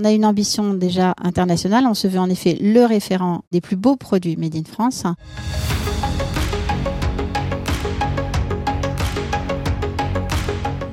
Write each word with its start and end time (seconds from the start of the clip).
On 0.00 0.04
a 0.06 0.12
une 0.12 0.24
ambition 0.24 0.72
déjà 0.72 1.14
internationale. 1.22 1.84
On 1.86 1.92
se 1.92 2.08
veut 2.08 2.18
en 2.18 2.30
effet 2.30 2.56
le 2.58 2.86
référent 2.86 3.42
des 3.52 3.60
plus 3.60 3.76
beaux 3.76 3.96
produits 3.96 4.36
made 4.36 4.56
in 4.56 4.64
France. 4.64 5.04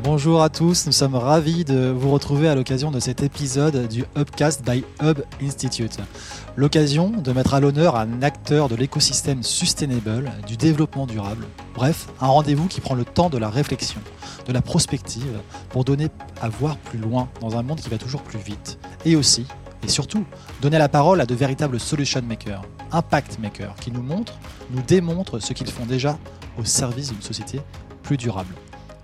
Bonjour 0.09 0.41
à 0.41 0.47
tous, 0.47 0.86
nous 0.86 0.93
sommes 0.93 1.15
ravis 1.15 1.65
de 1.65 1.89
vous 1.89 2.11
retrouver 2.11 2.47
à 2.47 2.55
l'occasion 2.55 2.91
de 2.91 2.99
cet 3.02 3.23
épisode 3.23 3.89
du 3.89 4.05
Hubcast 4.15 4.63
by 4.63 4.86
Hub 5.02 5.21
Institute. 5.43 5.97
L'occasion 6.55 7.09
de 7.09 7.33
mettre 7.33 7.54
à 7.54 7.59
l'honneur 7.59 7.97
un 7.97 8.21
acteur 8.21 8.70
de 8.70 8.78
l'écosystème 8.78 9.43
sustainable, 9.43 10.32
du 10.47 10.55
développement 10.55 11.07
durable. 11.07 11.46
Bref, 11.75 12.07
un 12.21 12.28
rendez-vous 12.28 12.68
qui 12.68 12.79
prend 12.79 12.96
le 12.96 13.04
temps 13.04 13.29
de 13.29 13.38
la 13.38 13.50
réflexion, 13.50 14.00
de 14.47 14.54
la 14.54 14.61
prospective, 14.61 15.41
pour 15.71 15.83
donner 15.83 16.07
à 16.42 16.47
voir 16.47 16.78
plus 16.78 17.00
loin 17.00 17.28
dans 17.42 17.57
un 17.57 17.61
monde 17.61 17.82
qui 17.82 17.89
va 17.89 17.97
toujours 17.97 18.21
plus 18.21 18.39
vite. 18.39 18.79
Et 19.04 19.18
aussi, 19.18 19.46
et 19.83 19.89
surtout, 19.89 20.24
donner 20.61 20.78
la 20.78 20.87
parole 20.87 21.19
à 21.19 21.25
de 21.25 21.36
véritables 21.36 21.82
solution 21.82 22.21
makers, 22.21 22.61
impact 22.93 23.39
makers, 23.39 23.75
qui 23.82 23.92
nous 23.92 24.04
montrent, 24.04 24.39
nous 24.71 24.82
démontrent 24.83 25.39
ce 25.39 25.51
qu'ils 25.51 25.69
font 25.69 25.86
déjà 25.86 26.18
au 26.57 26.64
service 26.64 27.10
d'une 27.11 27.21
société 27.21 27.60
plus 28.04 28.15
durable. 28.15 28.55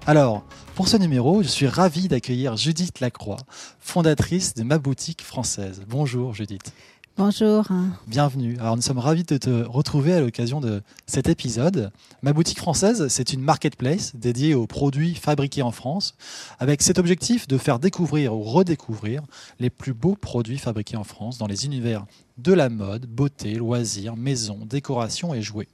Alors, 0.06 0.44
pour 0.76 0.88
ce 0.88 0.98
numéro, 0.98 1.44
je 1.44 1.48
suis 1.48 1.68
ravi 1.68 2.08
d'accueillir 2.08 2.58
Judith 2.58 3.00
Lacroix, 3.00 3.38
fondatrice 3.80 4.56
de 4.56 4.64
ma 4.64 4.80
boutique 4.80 5.22
française. 5.22 5.84
Bonjour 5.88 6.34
Judith. 6.34 6.74
Bonjour. 7.16 7.68
Bienvenue. 8.08 8.58
Alors 8.60 8.76
nous 8.76 8.82
sommes 8.82 8.98
ravis 8.98 9.24
de 9.24 9.38
te 9.38 9.64
retrouver 9.66 10.14
à 10.14 10.20
l'occasion 10.20 10.62
de 10.62 10.82
cet 11.06 11.30
épisode. 11.30 11.92
Ma 12.24 12.34
boutique 12.34 12.58
française, 12.58 13.08
c'est 13.08 13.34
une 13.34 13.42
marketplace 13.42 14.16
dédiée 14.16 14.56
aux 14.56 14.66
produits 14.66 15.14
fabriqués 15.14 15.62
en 15.62 15.72
France, 15.72 16.16
avec 16.58 16.82
cet 16.82 16.98
objectif 16.98 17.48
de 17.48 17.60
faire 17.60 17.78
découvrir 17.78 18.34
ou 18.34 18.42
redécouvrir 18.42 19.22
les 19.60 19.70
plus 19.70 19.94
beaux 19.94 20.16
produits 20.16 20.58
fabriqués 20.58 20.98
en 20.98 21.04
France 21.04 21.38
dans 21.38 21.48
les 21.48 21.66
univers 21.66 22.08
de 22.40 22.52
la 22.52 22.70
mode, 22.70 23.06
beauté, 23.06 23.54
loisirs, 23.54 24.16
maison, 24.16 24.66
décoration 24.66 25.36
et 25.36 25.44
jouets. 25.44 25.68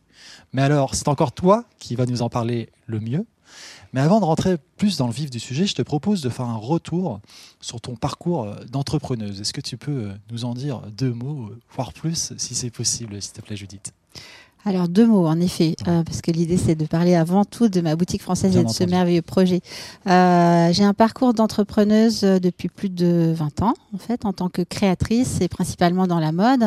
Mais 0.51 0.61
alors, 0.61 0.93
c'est 0.93 1.07
encore 1.07 1.31
toi 1.31 1.63
qui 1.79 1.95
vas 1.95 2.05
nous 2.05 2.21
en 2.21 2.29
parler 2.29 2.69
le 2.85 2.99
mieux? 2.99 3.25
Mais 3.93 4.01
avant 4.01 4.19
de 4.19 4.25
rentrer 4.25 4.57
plus 4.77 4.97
dans 4.97 5.07
le 5.07 5.13
vif 5.13 5.29
du 5.29 5.39
sujet, 5.39 5.65
je 5.65 5.75
te 5.75 5.81
propose 5.81 6.21
de 6.21 6.29
faire 6.29 6.45
un 6.45 6.57
retour 6.57 7.19
sur 7.61 7.81
ton 7.81 7.95
parcours 7.95 8.43
euh, 8.43 8.55
d'entrepreneuse. 8.71 9.41
Est-ce 9.41 9.53
que 9.53 9.61
tu 9.61 9.77
peux 9.77 10.09
euh, 10.09 10.13
nous 10.31 10.45
en 10.45 10.53
dire 10.53 10.81
deux 10.91 11.13
mots, 11.13 11.49
euh, 11.49 11.59
voire 11.75 11.93
plus, 11.93 12.33
si 12.37 12.55
c'est 12.55 12.69
possible, 12.69 13.21
s'il 13.21 13.33
te 13.33 13.41
plaît, 13.41 13.55
Judith? 13.55 13.93
Alors 14.65 14.89
deux 14.89 15.07
mots 15.07 15.25
en 15.25 15.39
effet, 15.39 15.75
euh, 15.87 16.03
parce 16.03 16.21
que 16.21 16.31
l'idée 16.31 16.57
c'est 16.57 16.75
de 16.75 16.85
parler 16.85 17.15
avant 17.15 17.45
tout 17.45 17.69
de 17.69 17.79
ma 17.79 17.95
boutique 17.95 18.21
française 18.21 18.57
et 18.57 18.63
de 18.63 18.69
ce 18.69 18.83
merveilleux 18.83 19.21
projet. 19.21 19.61
Euh, 20.07 20.73
j'ai 20.73 20.83
un 20.83 20.93
parcours 20.93 21.33
d'entrepreneuse 21.33 22.23
euh, 22.23 22.39
depuis 22.39 22.67
plus 22.67 22.89
de 22.89 23.33
20 23.35 23.61
ans 23.61 23.73
en 23.93 23.97
fait, 23.97 24.25
en 24.25 24.33
tant 24.33 24.49
que 24.49 24.61
créatrice 24.61 25.39
et 25.39 25.47
principalement 25.47 26.07
dans 26.07 26.19
la 26.19 26.33
mode. 26.33 26.63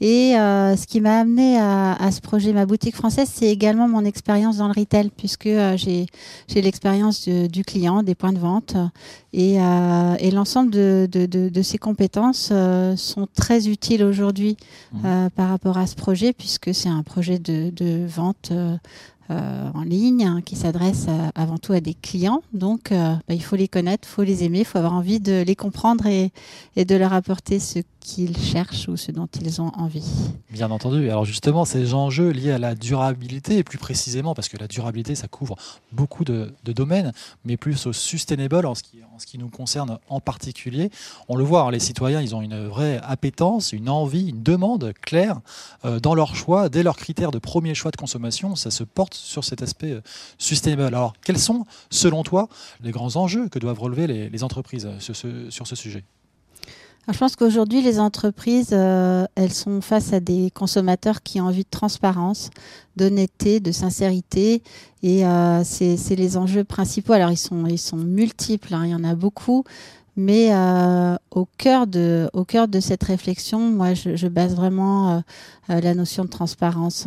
Et 0.00 0.32
ce 0.32 0.86
qui 0.86 1.00
m'a 1.00 1.20
amené 1.20 1.58
à, 1.58 1.94
à, 1.94 2.10
ce 2.10 2.20
projet 2.20 2.52
ma 2.52 2.66
boutique 2.66 2.96
française, 2.96 3.30
c'est 3.32 3.48
également 3.48 3.88
mon 3.88 4.04
expérience 4.04 4.58
dans 4.58 4.66
le 4.66 4.74
retail, 4.78 5.10
puisque 5.16 5.48
j'ai 5.76 6.06
j'ai 6.48 6.62
l'expérience 6.62 7.28
du 7.28 7.64
client, 7.64 8.02
des 8.02 8.14
points 8.14 8.32
de 8.32 8.38
vente 8.38 8.76
et, 9.34 9.60
euh, 9.60 10.14
et 10.20 10.30
l'ensemble 10.30 10.70
de, 10.70 11.06
de, 11.10 11.26
de, 11.26 11.50
de, 11.50 11.62
ces 11.62 11.76
compétences 11.76 12.48
euh, 12.50 12.96
sont 12.96 13.28
très 13.34 13.68
utiles 13.68 14.02
aujourd'hui 14.02 14.56
mmh. 14.92 14.98
euh, 15.04 15.30
par 15.30 15.50
rapport 15.50 15.76
à 15.76 15.86
ce 15.86 15.94
projet, 15.96 16.32
puisque 16.32 16.74
c'est 16.74 16.88
un 16.88 17.02
projet 17.02 17.27
de, 17.36 17.70
de 17.70 18.06
vente 18.06 18.52
euh, 19.30 19.70
en 19.74 19.82
ligne 19.82 20.24
hein, 20.24 20.40
qui 20.42 20.56
s'adresse 20.56 21.06
avant 21.34 21.58
tout 21.58 21.74
à 21.74 21.80
des 21.80 21.92
clients. 21.92 22.42
Donc, 22.54 22.92
euh, 22.92 23.14
bah, 23.28 23.34
il 23.34 23.42
faut 23.42 23.56
les 23.56 23.68
connaître, 23.68 24.08
il 24.08 24.10
faut 24.10 24.22
les 24.22 24.42
aimer, 24.42 24.60
il 24.60 24.64
faut 24.64 24.78
avoir 24.78 24.94
envie 24.94 25.20
de 25.20 25.42
les 25.42 25.54
comprendre 25.54 26.06
et, 26.06 26.32
et 26.76 26.86
de 26.86 26.96
leur 26.96 27.12
apporter 27.12 27.58
ce 27.58 27.80
qu'ils 28.08 28.38
cherchent 28.38 28.88
ou 28.88 28.96
ce 28.96 29.12
dont 29.12 29.28
ils 29.38 29.60
ont 29.60 29.70
envie. 29.74 30.10
Bien 30.50 30.70
entendu. 30.70 31.10
Alors 31.10 31.26
justement, 31.26 31.66
ces 31.66 31.92
enjeux 31.92 32.30
liés 32.30 32.52
à 32.52 32.58
la 32.58 32.74
durabilité, 32.74 33.58
et 33.58 33.64
plus 33.64 33.76
précisément, 33.76 34.34
parce 34.34 34.48
que 34.48 34.56
la 34.56 34.66
durabilité, 34.66 35.14
ça 35.14 35.28
couvre 35.28 35.56
beaucoup 35.92 36.24
de, 36.24 36.54
domaines, 36.64 37.12
mais 37.44 37.58
plus 37.58 37.86
au 37.86 37.92
sustainable 37.92 38.64
en 38.64 38.74
ce, 38.74 38.82
qui, 38.82 39.38
nous 39.38 39.48
concerne 39.50 39.98
en 40.08 40.20
particulier. 40.20 40.90
On 41.28 41.36
le 41.36 41.44
voit, 41.44 41.62
hein, 41.62 41.70
les 41.70 41.80
citoyens, 41.80 42.22
ils 42.22 42.34
ont 42.34 42.40
une 42.40 42.66
vraie 42.66 42.98
appétence, 43.02 43.72
une 43.72 43.90
envie, 43.90 44.28
une 44.28 44.42
demande 44.42 44.94
claire 45.02 45.40
euh, 45.84 46.00
dans 46.00 46.14
leur 46.14 46.34
choix, 46.34 46.70
dès 46.70 46.82
leurs 46.82 46.96
critères 46.96 47.30
de 47.30 47.38
premier 47.38 47.74
choix 47.74 47.90
de 47.90 47.96
consommation, 47.96 48.56
ça 48.56 48.70
se 48.70 48.84
porte 48.84 49.14
sur 49.14 49.44
cet 49.44 49.60
aspect 49.60 49.92
euh, 49.92 50.00
sustainable. 50.38 50.94
Alors, 50.94 51.12
quels 51.22 51.38
sont, 51.38 51.66
selon 51.90 52.22
toi, 52.22 52.48
les 52.82 52.90
grands 52.90 53.16
enjeux 53.16 53.48
que 53.48 53.58
doivent 53.58 53.80
relever 53.80 54.06
les, 54.06 54.44
entreprises 54.44 54.86
euh, 54.86 55.50
sur 55.50 55.66
ce 55.66 55.76
sujet? 55.76 56.04
Je 57.12 57.18
pense 57.18 57.36
qu'aujourd'hui, 57.36 57.82
les 57.82 58.00
entreprises, 58.00 58.70
euh, 58.72 59.26
elles 59.34 59.52
sont 59.52 59.80
face 59.80 60.12
à 60.12 60.20
des 60.20 60.50
consommateurs 60.50 61.22
qui 61.22 61.40
ont 61.40 61.46
envie 61.46 61.64
de 61.64 61.70
transparence, 61.70 62.50
d'honnêteté, 62.96 63.60
de 63.60 63.72
sincérité. 63.72 64.62
Et 65.02 65.26
euh, 65.26 65.62
c'est 65.64 66.16
les 66.16 66.36
enjeux 66.36 66.64
principaux. 66.64 67.12
Alors, 67.12 67.30
ils 67.30 67.36
sont, 67.36 67.66
ils 67.66 67.78
sont 67.78 67.96
multiples, 67.96 68.74
hein, 68.74 68.82
il 68.84 68.90
y 68.90 68.94
en 68.94 69.04
a 69.04 69.14
beaucoup. 69.14 69.64
Mais 70.16 70.52
euh, 70.52 71.16
au, 71.30 71.46
cœur 71.58 71.86
de, 71.86 72.28
au 72.32 72.44
cœur 72.44 72.68
de 72.68 72.80
cette 72.80 73.04
réflexion, 73.04 73.60
moi, 73.60 73.94
je, 73.94 74.16
je 74.16 74.26
base 74.26 74.54
vraiment 74.54 75.22
la 75.68 75.94
notion 75.94 76.24
de 76.24 76.30
transparence. 76.30 77.06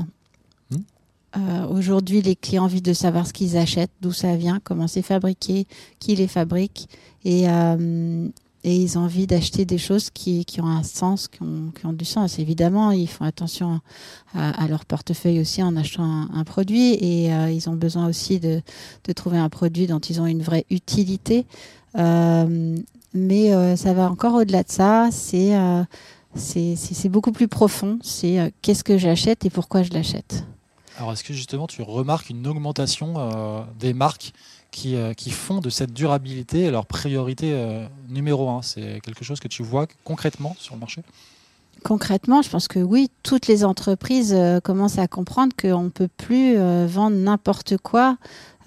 Euh, 1.38 1.66
Aujourd'hui, 1.68 2.22
les 2.22 2.36
clients 2.36 2.64
ont 2.64 2.66
envie 2.66 2.82
de 2.82 2.94
savoir 2.94 3.26
ce 3.26 3.34
qu'ils 3.34 3.58
achètent, 3.58 3.92
d'où 4.02 4.12
ça 4.12 4.36
vient, 4.36 4.60
comment 4.64 4.88
c'est 4.88 5.02
fabriqué, 5.02 5.66
qui 6.00 6.16
les 6.16 6.28
fabrique. 6.28 6.90
Et, 7.24 7.50
euh, 7.50 8.28
et 8.64 8.76
ils 8.76 8.98
ont 8.98 9.02
envie 9.02 9.26
d'acheter 9.26 9.66
des 9.66 9.78
choses 9.78 10.10
qui, 10.12 10.46
qui, 10.46 10.62
ont 10.62 10.68
un 10.68 10.84
sens, 10.84 11.28
qui 11.28 11.42
ont, 11.42 11.72
qui 11.78 11.86
ont, 11.86 11.94
du 11.94 12.06
sens. 12.06 12.38
Évidemment, 12.38 12.92
ils 12.92 13.08
font 13.08 13.26
attention 13.26 13.82
à, 14.36 14.68
leur 14.68 14.86
portefeuille 14.86 15.40
aussi 15.40 15.64
en 15.64 15.76
achetant 15.76 16.28
un, 16.34 16.44
produit 16.44 16.94
et 16.94 17.34
euh, 17.34 17.50
ils 17.50 17.70
ont 17.70 17.76
besoin 17.76 18.08
aussi 18.08 18.40
de, 18.40 18.62
de, 19.04 19.14
trouver 19.14 19.38
un 19.38 19.50
produit 19.50 19.88
dont 19.88 20.00
ils 20.00 20.22
ont 20.22 20.28
une 20.28 20.44
vraie 20.44 20.66
utilité. 20.70 21.46
Euh, 21.98 22.78
mais 23.14 23.54
euh, 23.54 23.76
ça 23.76 23.94
va 23.94 24.10
encore 24.10 24.36
au-delà 24.36 24.64
de 24.64 24.72
ça. 24.72 25.10
C'est 25.12 25.54
c'est 26.36 27.10
beaucoup 27.10 27.32
plus 27.34 27.48
profond. 27.48 28.00
C'est 28.04 28.54
qu'est-ce 28.62 28.84
que 28.84 28.98
j'achète 28.98 29.44
et 29.44 29.50
pourquoi 29.50 29.84
je 29.84 29.92
l'achète. 29.92 30.46
Alors, 30.98 31.12
est-ce 31.12 31.24
que 31.24 31.34
justement 31.34 31.68
tu 31.68 31.82
remarques 31.82 32.30
une 32.30 32.48
augmentation 32.48 33.66
des 33.80 33.94
marques 33.94 34.34
qui, 34.72 34.96
euh, 34.96 35.14
qui, 35.14 35.30
font 35.32 35.60
de 35.60 35.70
cette 35.70 35.94
durabilité 35.94 36.72
leur 36.72 36.86
priorité 36.86 37.52
euh, 37.54 37.86
numéro 38.10 38.50
un 38.50 38.62
C'est 38.62 39.02
quelque 39.04 39.24
chose 39.24 39.40
que 39.40 39.48
tu 39.48 39.64
vois 39.64 39.86
concrètement 40.04 40.56
sur 40.58 40.74
le 40.74 40.80
marché? 40.80 41.04
Concrètement, 41.84 42.42
je 42.42 42.50
pense 42.50 42.68
que 42.68 42.80
oui, 42.80 43.10
toutes 43.24 43.48
les 43.48 43.66
entreprises 43.66 44.34
euh, 44.36 44.60
commencent 44.60 45.00
à 45.00 45.08
comprendre 45.08 45.54
qu'on 45.60 45.84
ne 45.84 45.90
peut 45.90 46.08
plus 46.08 46.56
vendre 46.56 47.18
n'importe 47.18 47.78
quoi 47.78 48.18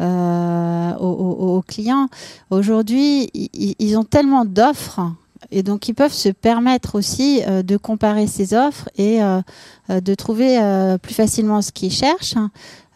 aux, 0.01 1.63
clients. 1.67 2.09
Aujourd'hui, 2.51 3.31
ils 3.33 3.97
ont 3.97 4.05
tellement 4.05 4.45
d'offres 4.45 5.01
et 5.53 5.63
donc 5.63 5.89
ils 5.89 5.95
peuvent 5.95 6.13
se 6.13 6.31
permettre 6.31 6.97
aussi 6.97 7.43
de 7.47 7.77
comparer 7.77 8.27
ces 8.27 8.55
offres 8.55 8.89
et 8.99 9.21
de 9.89 10.15
trouver 10.17 10.59
plus 11.01 11.15
facilement 11.15 11.63
ce 11.63 11.71
qu'ils 11.71 11.93
cherchent. 11.93 12.35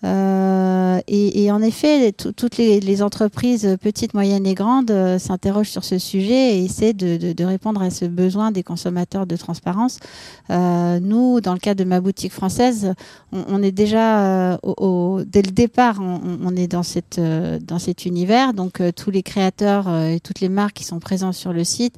Euh, 0.04 1.00
et, 1.08 1.44
et, 1.44 1.50
en 1.50 1.60
effet, 1.60 2.12
toutes 2.12 2.56
les, 2.56 2.78
les, 2.78 3.02
entreprises 3.02 3.76
petites, 3.80 4.14
moyennes 4.14 4.46
et 4.46 4.54
grandes 4.54 4.92
euh, 4.92 5.18
s'interrogent 5.18 5.70
sur 5.70 5.84
ce 5.84 5.98
sujet 5.98 6.56
et 6.56 6.64
essaient 6.64 6.92
de, 6.92 7.16
de, 7.16 7.32
de, 7.32 7.44
répondre 7.44 7.82
à 7.82 7.90
ce 7.90 8.04
besoin 8.04 8.52
des 8.52 8.62
consommateurs 8.62 9.26
de 9.26 9.36
transparence. 9.36 9.98
Euh, 10.50 11.00
nous, 11.00 11.40
dans 11.40 11.52
le 11.52 11.58
cas 11.58 11.74
de 11.74 11.82
ma 11.82 12.00
boutique 12.00 12.32
française, 12.32 12.94
on, 13.32 13.44
on 13.48 13.62
est 13.62 13.72
déjà 13.72 14.58
au, 14.62 14.74
au, 14.78 15.24
dès 15.24 15.42
le 15.42 15.50
départ, 15.50 15.96
on, 16.00 16.38
on, 16.44 16.54
est 16.54 16.68
dans 16.68 16.84
cette 16.84 17.20
dans 17.20 17.78
cet 17.78 18.06
univers. 18.06 18.54
Donc 18.54 18.80
tous 18.94 19.10
les 19.10 19.22
créateurs 19.22 19.88
et 19.88 20.20
toutes 20.20 20.40
les 20.40 20.48
marques 20.48 20.74
qui 20.74 20.84
sont 20.84 21.00
présents 21.00 21.32
sur 21.32 21.52
le 21.52 21.64
site 21.64 21.96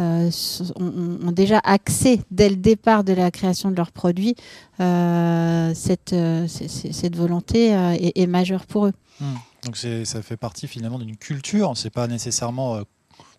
euh, 0.00 0.30
ont, 0.76 1.18
ont, 1.28 1.32
déjà 1.32 1.60
accès 1.64 2.20
dès 2.30 2.48
le 2.48 2.56
départ 2.56 3.04
de 3.04 3.12
la 3.12 3.30
création 3.30 3.70
de 3.70 3.76
leurs 3.76 3.92
produits. 3.92 4.34
Euh, 4.80 5.72
cette, 5.74 6.12
euh, 6.12 6.46
cette 6.48 7.16
volonté 7.16 7.68
est, 7.68 8.12
est, 8.14 8.26
majeure 8.26 8.66
pour 8.66 8.86
eux. 8.86 8.92
Mmh. 9.20 9.24
Donc 9.64 9.76
ça 9.76 10.22
fait 10.22 10.36
partie 10.36 10.68
finalement 10.68 10.98
d'une 10.98 11.16
culture, 11.16 11.72
c'est 11.76 11.90
pas 11.90 12.06
nécessairement 12.06 12.80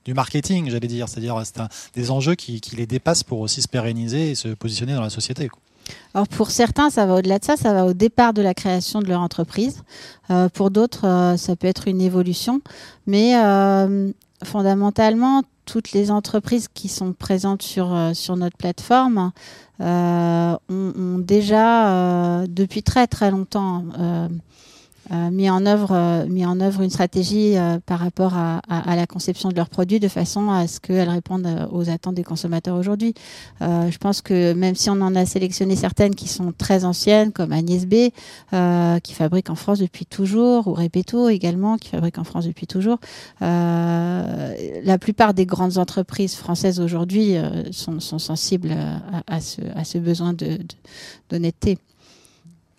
du 0.03 0.13
marketing, 0.13 0.69
j'allais 0.69 0.87
dire, 0.87 1.07
c'est-à-dire 1.07 1.41
c'est 1.45 1.61
des 1.93 2.11
enjeux 2.11 2.35
qui, 2.35 2.59
qui, 2.59 2.75
les 2.75 2.85
dépassent 2.85 3.23
pour 3.23 3.39
aussi 3.39 3.61
se 3.61 3.67
pérenniser 3.67 4.31
et 4.31 4.35
se 4.35 4.49
positionner 4.49 4.93
dans 4.93 5.01
la 5.01 5.09
société. 5.09 5.47
Quoi. 5.47 5.61
Alors 6.13 6.27
pour 6.27 6.51
certains, 6.51 6.89
ça 6.89 7.05
va 7.05 7.15
au-delà 7.15 7.39
de 7.39 7.45
ça, 7.45 7.57
ça 7.57 7.73
va 7.73 7.85
au 7.85 7.93
départ 7.93 8.33
de 8.33 8.41
la 8.41 8.53
création 8.53 8.99
de 8.99 9.07
leur 9.07 9.21
entreprise. 9.21 9.83
Euh, 10.29 10.49
pour 10.49 10.71
d'autres, 10.71 11.05
euh, 11.05 11.37
ça 11.37 11.55
peut 11.55 11.67
être 11.67 11.87
une 11.87 12.01
évolution, 12.01 12.61
mais 13.05 13.35
euh, 13.35 14.11
fondamentalement, 14.43 15.43
toutes 15.67 15.91
les 15.91 16.09
entreprises 16.09 16.67
qui 16.73 16.87
sont 16.87 17.13
présentes 17.13 17.61
sur, 17.61 17.93
euh, 17.93 18.13
notre 18.35 18.57
plateforme 18.57 19.31
euh, 19.81 20.55
ont, 20.69 20.93
ont, 20.95 21.19
déjà, 21.19 21.89
euh, 21.89 22.47
depuis 22.49 22.81
très 22.81 23.05
très 23.05 23.29
longtemps, 23.29 23.83
mis 25.31 25.49
en 25.49 25.65
œuvre 25.65 26.25
mis 26.27 26.45
en 26.45 26.59
œuvre 26.59 26.81
une 26.81 26.89
stratégie 26.89 27.55
par 27.85 27.99
rapport 27.99 28.33
à, 28.35 28.61
la 28.95 29.07
conception 29.07 29.49
de 29.49 29.55
leurs 29.55 29.69
produits 29.69 29.99
de 29.99 30.07
façon 30.07 30.49
à 30.49 30.67
ce 30.67 30.79
qu'elles 30.79 31.09
répondent 31.09 31.67
aux 31.71 31.89
attentes 31.89 32.15
des 32.15 32.23
consommateurs 32.23 32.75
aujourd'hui. 32.75 33.13
je 33.61 33.97
pense 33.97 34.21
que 34.21 34.53
même 34.53 34.75
si 34.75 34.89
on 34.89 34.99
en 35.01 35.15
a 35.15 35.25
sélectionné 35.25 35.75
certaines 35.75 36.15
qui 36.15 36.27
sont 36.27 36.53
très 36.57 36.85
anciennes, 36.85 37.31
comme 37.31 37.51
Agnès 37.51 37.85
B, 37.85 38.09
qui 39.03 39.13
fabrique 39.13 39.49
en 39.49 39.55
France 39.55 39.79
depuis 39.79 40.05
toujours, 40.05 40.67
ou 40.67 40.73
Repetto 40.73 41.29
également, 41.29 41.77
qui 41.77 41.89
fabrique 41.89 42.17
en 42.17 42.23
France 42.23 42.45
depuis 42.45 42.67
toujours, 42.67 42.99
la 43.41 44.97
plupart 44.99 45.33
des 45.33 45.45
grandes 45.45 45.77
entreprises 45.77 46.35
françaises 46.35 46.79
aujourd'hui 46.79 47.35
sont, 47.71 47.99
sensibles 47.99 48.75
à, 49.27 49.39
ce, 49.39 49.97
besoin 49.97 50.33
d'honnêteté. 51.29 51.77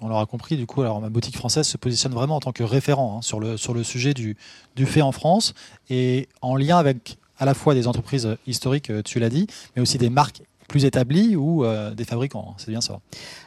On 0.00 0.08
l'aura 0.08 0.26
compris, 0.26 0.56
du 0.56 0.66
coup, 0.66 0.82
alors 0.82 1.00
ma 1.00 1.08
boutique 1.08 1.36
française 1.36 1.66
se 1.66 1.76
positionne 1.76 2.12
vraiment 2.12 2.36
en 2.36 2.40
tant 2.40 2.52
que 2.52 2.62
référent 2.62 3.16
hein, 3.18 3.22
sur, 3.22 3.40
le, 3.40 3.56
sur 3.56 3.74
le 3.74 3.82
sujet 3.82 4.14
du, 4.14 4.36
du 4.76 4.86
fait 4.86 5.02
en 5.02 5.12
France 5.12 5.54
et 5.90 6.28
en 6.40 6.54
lien 6.54 6.78
avec 6.78 7.18
à 7.38 7.44
la 7.44 7.54
fois 7.54 7.74
des 7.74 7.86
entreprises 7.86 8.36
historiques, 8.46 8.90
euh, 8.90 9.02
tu 9.02 9.18
l'as 9.18 9.30
dit, 9.30 9.46
mais 9.74 9.82
aussi 9.82 9.98
des 9.98 10.10
marques 10.10 10.42
plus 10.68 10.84
établies 10.84 11.34
ou 11.34 11.64
euh, 11.64 11.94
des 11.94 12.04
fabricants. 12.04 12.48
Hein, 12.50 12.54
c'est 12.58 12.70
bien 12.70 12.80
ça. 12.80 13.00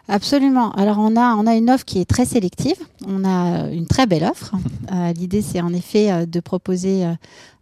Absolument. 0.08 0.72
Alors 0.72 0.98
on 0.98 1.16
a 1.16 1.36
on 1.36 1.46
a 1.46 1.56
une 1.56 1.70
offre 1.70 1.86
qui 1.86 2.00
est 2.00 2.06
très 2.06 2.26
sélective. 2.26 2.78
On 3.08 3.24
a 3.24 3.70
une 3.70 3.86
très 3.86 4.08
belle 4.08 4.24
offre. 4.24 4.56
Euh, 4.92 5.14
l'idée 5.14 5.42
c'est 5.42 5.62
en 5.62 5.74
effet 5.74 6.26
de 6.28 6.40
proposer 6.42 7.06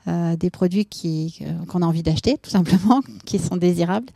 des 0.07 0.49
produits 0.49 0.85
qui 0.85 1.45
qu'on 1.67 1.83
a 1.83 1.85
envie 1.85 2.01
d'acheter 2.01 2.39
tout 2.41 2.49
simplement, 2.49 3.01
qui 3.25 3.37
sont 3.37 3.55
désirables. 3.55 4.07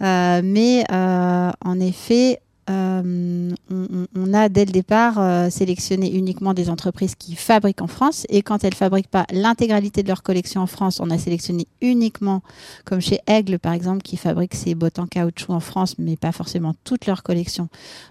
mais 0.00 0.84
en 0.90 1.80
effet 1.80 2.40
euh, 2.68 3.54
on, 3.70 3.97
a 4.34 4.48
dès 4.48 4.64
le 4.64 4.72
départ 4.72 5.18
euh, 5.18 5.50
sélectionné 5.50 6.12
uniquement 6.12 6.54
des 6.54 6.70
entreprises 6.70 7.14
qui 7.14 7.34
fabriquent 7.34 7.82
en 7.82 7.86
France 7.86 8.26
et 8.28 8.42
quand 8.42 8.64
elles 8.64 8.74
fabriquent 8.74 9.10
pas 9.10 9.26
l'intégralité 9.32 10.02
de 10.02 10.08
leur 10.08 10.22
collection 10.22 10.60
en 10.60 10.66
France, 10.66 11.00
on 11.00 11.10
a 11.10 11.18
sélectionné 11.18 11.66
uniquement, 11.80 12.42
comme 12.84 13.00
chez 13.00 13.20
Aigle 13.26 13.58
par 13.58 13.72
exemple, 13.72 14.02
qui 14.02 14.16
fabrique 14.16 14.54
ses 14.54 14.74
bottes 14.74 14.98
en 14.98 15.06
caoutchouc 15.06 15.52
en 15.52 15.60
France, 15.60 15.94
mais 15.98 16.16
pas 16.16 16.32
forcément 16.32 16.74
toute 16.84 17.06
leur 17.06 17.22
collection. 17.22 17.68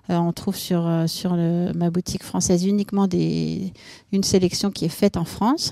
Euh, 0.09 0.17
on 0.17 0.33
trouve 0.33 0.55
sur 0.55 0.87
sur 1.07 1.35
ma 1.35 1.89
boutique 1.89 2.23
française 2.23 2.65
uniquement 2.65 3.07
une 3.07 4.23
sélection 4.23 4.71
qui 4.71 4.85
est 4.85 4.89
faite 4.89 5.17
en 5.17 5.25
France. 5.25 5.71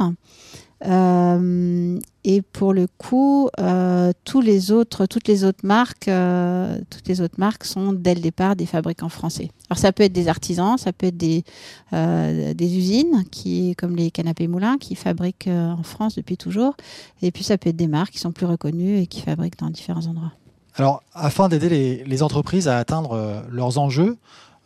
Euh, 0.87 1.99
et 2.23 2.41
pour 2.41 2.73
le 2.73 2.87
coup, 2.97 3.49
euh, 3.59 4.11
les 4.41 4.71
autres, 4.71 5.05
toutes 5.05 5.27
les 5.27 5.43
autres 5.43 5.65
marques, 5.65 6.07
euh, 6.07 6.79
toutes 6.89 7.07
les 7.07 7.21
autres 7.21 7.35
marques 7.37 7.63
sont 7.63 7.93
dès 7.93 8.15
le 8.15 8.21
départ 8.21 8.55
des 8.55 8.65
fabricants 8.65 9.09
français. 9.09 9.49
Alors 9.69 9.77
ça 9.77 9.91
peut 9.91 10.03
être 10.03 10.13
des 10.13 10.27
artisans, 10.27 10.77
ça 10.77 10.93
peut 10.93 11.07
être 11.07 11.17
des, 11.17 11.43
des 11.91 12.77
usines 12.77 13.23
qui, 13.31 13.75
comme 13.75 13.95
les 13.95 14.11
canapés 14.11 14.47
moulins, 14.47 14.77
qui 14.77 14.95
fabriquent 14.95 15.49
en 15.49 15.83
France 15.83 16.15
depuis 16.15 16.37
toujours. 16.37 16.75
Et 17.21 17.31
puis 17.31 17.43
ça 17.43 17.57
peut 17.57 17.69
être 17.69 17.75
des 17.75 17.87
marques 17.87 18.13
qui 18.13 18.19
sont 18.19 18.31
plus 18.31 18.45
reconnues 18.45 18.97
et 18.97 19.07
qui 19.07 19.21
fabriquent 19.21 19.59
dans 19.59 19.69
différents 19.69 20.05
endroits. 20.05 20.33
Alors, 20.75 21.03
afin 21.13 21.47
d'aider 21.47 21.69
les, 21.69 22.03
les, 22.03 22.21
entreprises 22.21 22.67
à 22.67 22.77
atteindre 22.77 23.45
leurs 23.49 23.77
enjeux, 23.77 24.17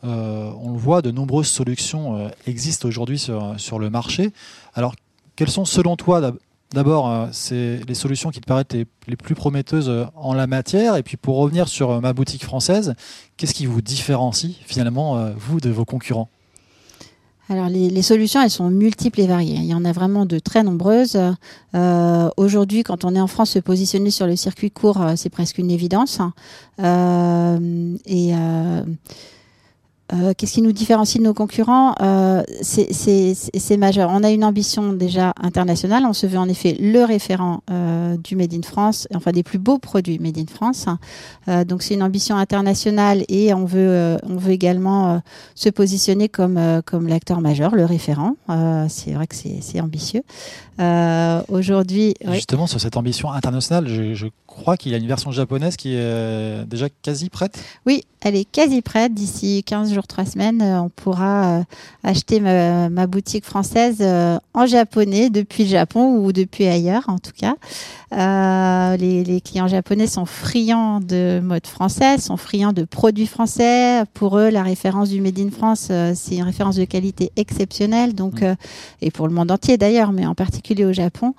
on 0.01 0.72
le 0.72 0.77
voit, 0.77 1.01
de 1.01 1.12
nombreuses 1.12 1.48
solutions 1.48 2.31
existent 2.48 2.88
aujourd'hui 2.88 3.19
sur, 3.19 3.54
sur 3.57 3.77
le 3.80 3.89
marché. 3.89 4.31
Alors, 4.74 4.95
quelles 5.39 5.50
sont 5.50 5.63
selon 5.63 5.95
toi 5.95 6.33
D'abord, 6.74 7.09
euh, 7.09 7.77
les 7.88 7.94
solutions 7.94 8.30
qui 8.30 8.41
te 8.41 8.45
paraissent 8.45 8.65
les, 8.74 9.15
plus 9.15 9.36
prometteuses 9.36 9.88
euh, 9.88 10.03
en 10.18 10.33
la 10.33 10.47
matière? 10.47 10.97
Et 10.97 11.01
puis 11.01 11.15
pour 11.15 11.38
revenir 11.38 11.69
sur 11.69 11.91
euh, 11.91 12.00
ma 12.01 12.12
boutique 12.12 12.44
française, 12.44 12.94
qu'est-ce 13.38 13.53
qui 13.53 13.65
vous 13.65 13.81
différencie 13.81 14.57
finalement, 14.65 15.31
vous, 15.38 15.62
de 15.62 15.69
vos 15.69 15.86
concurrents? 15.86 16.27
Alors 17.47 17.69
les, 17.69 18.01
solutions, 18.01 18.41
elles 18.41 18.50
sont 18.50 18.69
multiples 18.69 19.21
et 19.21 19.27
variées. 19.27 19.56
Il 19.56 19.65
y 19.65 19.74
en 19.74 19.86
a 19.86 19.94
vraiment 19.94 20.25
de 20.25 20.39
très 20.39 20.62
nombreuses. 20.62 21.18
Aujourd'hui, 22.36 22.83
quand 22.83 23.06
on 23.06 23.15
est 23.15 23.21
en 23.21 23.27
France, 23.27 23.51
se 23.51 23.59
positionner 23.59 24.12
sur 24.12 24.27
le 24.27 24.36
circuit 24.36 24.71
court, 24.71 25.01
c'est 25.15 25.30
presque 25.30 25.57
une 25.57 25.71
évidence. 25.71 26.19
et 26.80 28.33
qu'est-ce 30.38 30.53
qui 30.53 30.61
nous 30.61 30.71
différencie 30.71 31.19
de 31.19 31.27
nos 31.27 31.33
concurrents 31.33 31.95
euh, 32.01 32.44
C'est 32.61 33.77
majeur. 33.77 34.09
On 34.11 34.23
a 34.23 34.31
une 34.31 34.44
ambition 34.44 34.94
déjà 34.94 35.33
internationale. 35.41 36.03
On 36.06 36.13
se 36.13 36.27
veut 36.27 36.38
en 36.38 36.50
effet 36.50 36.75
le 36.79 37.03
référent 37.03 37.61
euh, 37.69 38.17
du 38.17 38.35
Made 38.35 38.53
in 38.53 38.61
France, 38.61 39.07
enfin 39.15 39.31
des 39.31 39.44
plus 39.44 39.59
beaux 39.59 39.77
produits 39.77 40.19
Made 40.19 40.38
in 40.38 40.45
France. 40.47 40.85
Euh, 41.47 41.63
donc 41.63 41.81
c'est 41.81 41.94
une 41.94 42.03
ambition 42.03 42.35
internationale 42.38 43.23
et 43.27 43.53
on 43.53 43.65
veut, 43.65 43.89
euh, 43.89 44.17
on 44.23 44.38
veut 44.38 44.51
également 44.51 45.15
euh, 45.15 45.17
se 45.56 45.69
positionner 45.69 46.29
comme, 46.29 46.59
comme 46.85 47.07
l'acteur 47.07 47.41
majeur, 47.41 47.75
le 47.75 47.85
référent. 47.85 48.35
c'est 48.88 49.12
vrai 49.12 49.27
que 49.27 49.35
c'est 49.35 49.81
ambitieux. 49.81 50.23
Aujourd'hui, 51.50 52.13
justement 52.31 52.67
sur 52.67 52.79
cette 52.79 52.97
ambition 52.97 53.31
internationale, 53.31 53.88
je, 53.88 54.13
je 54.13 54.27
crois 54.47 54.77
qu'il 54.77 54.91
y 54.91 54.95
a 54.95 54.97
une 54.97 55.07
version 55.07 55.31
japonaise 55.31 55.75
qui 55.75 55.95
est 55.95 56.65
déjà 56.65 56.88
quasi 57.01 57.29
prête. 57.29 57.62
Oui, 57.85 58.03
elle 58.21 58.36
est 58.36 58.45
quasi 58.45 58.81
prête. 58.81 59.13
D'ici 59.13 59.63
15 59.66 59.94
jours, 59.94 60.07
3 60.07 60.25
semaines, 60.25 60.62
euh, 60.62 60.81
on 60.81 60.89
pourra 60.89 61.60
euh, 61.60 61.63
acheter 62.04 62.39
ma, 62.39 63.07
boutique 63.07 63.45
française 63.45 63.98
euh, 64.01 64.38
en 64.54 64.66
japonais 64.66 65.30
depuis 65.30 65.63
le 65.63 65.69
Japon 65.69 66.18
ou 66.18 66.31
depuis 66.31 66.68
ailleurs 66.68 67.06
en 67.07 67.18
tout 67.18 67.31
cas. 67.31 67.56
les, 68.12 69.42
clients 69.42 69.68
japonais 69.68 70.06
sont 70.06 70.25
friands 70.25 71.00
de 71.00 71.39
mode 71.42 71.66
français, 71.66 72.18
sont 72.18 72.36
friands 72.36 72.74
de 72.74 72.83
produits 72.83 73.25
français. 73.25 74.04
Pour 74.13 74.38
eux, 74.38 74.50
la 74.50 74.63
référence 74.63 75.10
du 75.10 75.22
Made 75.22 75.39
in 75.39 75.50
France, 75.50 75.92
c'est 76.13 76.36
une 76.36 76.44
référence 76.44 76.75
de 76.75 76.86
qualité 76.86 77.31
exceptionnelle. 77.38 78.13
Donc, 78.13 78.42
mm. 78.42 78.56
et 79.01 79.12
pour 79.12 79.27
le 79.27 79.33
monde 79.33 79.50
entier 79.50 79.77
d'ailleurs, 79.77 80.12
mais 80.12 80.25
en 80.25 80.36
particulier 80.36 80.86
au 80.86 80.94
Japon. 80.94 81.33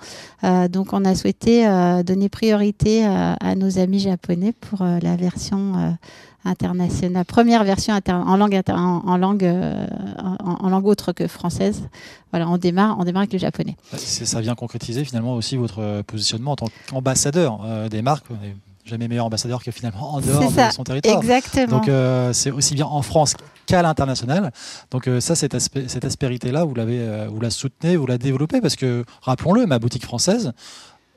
donc, 0.71 0.93
on 0.93 1.05
a 1.05 1.15
souhaité 1.15 1.67
donner 2.05 2.29
priorité 2.29 3.05
à 3.05 3.55
nos 3.55 3.79
amis 3.79 4.01
japonais 4.01 4.53
pour 4.53 4.83
la 4.83 5.17
version 5.17 5.97
internationale, 6.45 7.25
première 7.25 7.65
version 7.65 7.95
en 8.09 8.37
langue 8.37 8.61
en, 8.69 9.17
langue 9.17 9.45
euh, 9.45 9.87
en, 10.43 10.69
langue 10.69 10.87
autre 10.87 11.13
que 11.13 11.27
française. 11.27 11.83
Voilà, 12.33 12.49
on 12.49 12.57
démarre, 12.57 12.97
on 12.99 13.05
démarre 13.05 13.23
avec 13.23 13.33
le 13.33 13.39
japonais. 13.39 13.77
Ça 13.97 14.41
vient 14.41 14.55
concrétiser 14.55 15.05
finalement 15.05 15.35
aussi 15.35 15.57
votre 15.57 16.03
positionnement 16.03 16.53
en 16.53 16.57
tant 16.57 16.69
qu'ambassadeur 16.89 17.61
euh, 17.65 17.89
des 17.89 18.03
marques. 18.03 18.27
Jamais 18.87 19.09
meilleur 19.09 19.27
ambassadeur 19.27 19.63
que 19.63 19.71
finalement 19.71 20.15
en 20.15 20.21
dehors 20.21 20.51
de 20.51 20.73
son 20.73 20.85
territoire. 20.85 21.19
Exactement. 21.19 21.79
Donc 21.79 21.89
euh, 21.89 22.33
c'est 22.33 22.51
aussi 22.51 22.75
bien 22.75 22.87
en 22.87 23.03
France 23.03 23.35
qu'à 23.67 23.83
l'international. 23.83 24.51
Donc 24.91 25.09
ça, 25.21 25.37
cette, 25.37 25.57
cette 25.59 26.05
aspérité-là, 26.05 26.65
vous 26.65 26.75
l'avez, 26.75 27.27
vous 27.29 27.41
la 27.41 27.51
soutenez, 27.51 27.97
vous 27.97 28.07
la 28.07 28.19
développez 28.19 28.61
parce 28.61 28.77
que 28.77 29.05
rappelons-le, 29.21 29.67
ma 29.67 29.79
boutique 29.79 30.05
française. 30.05 30.53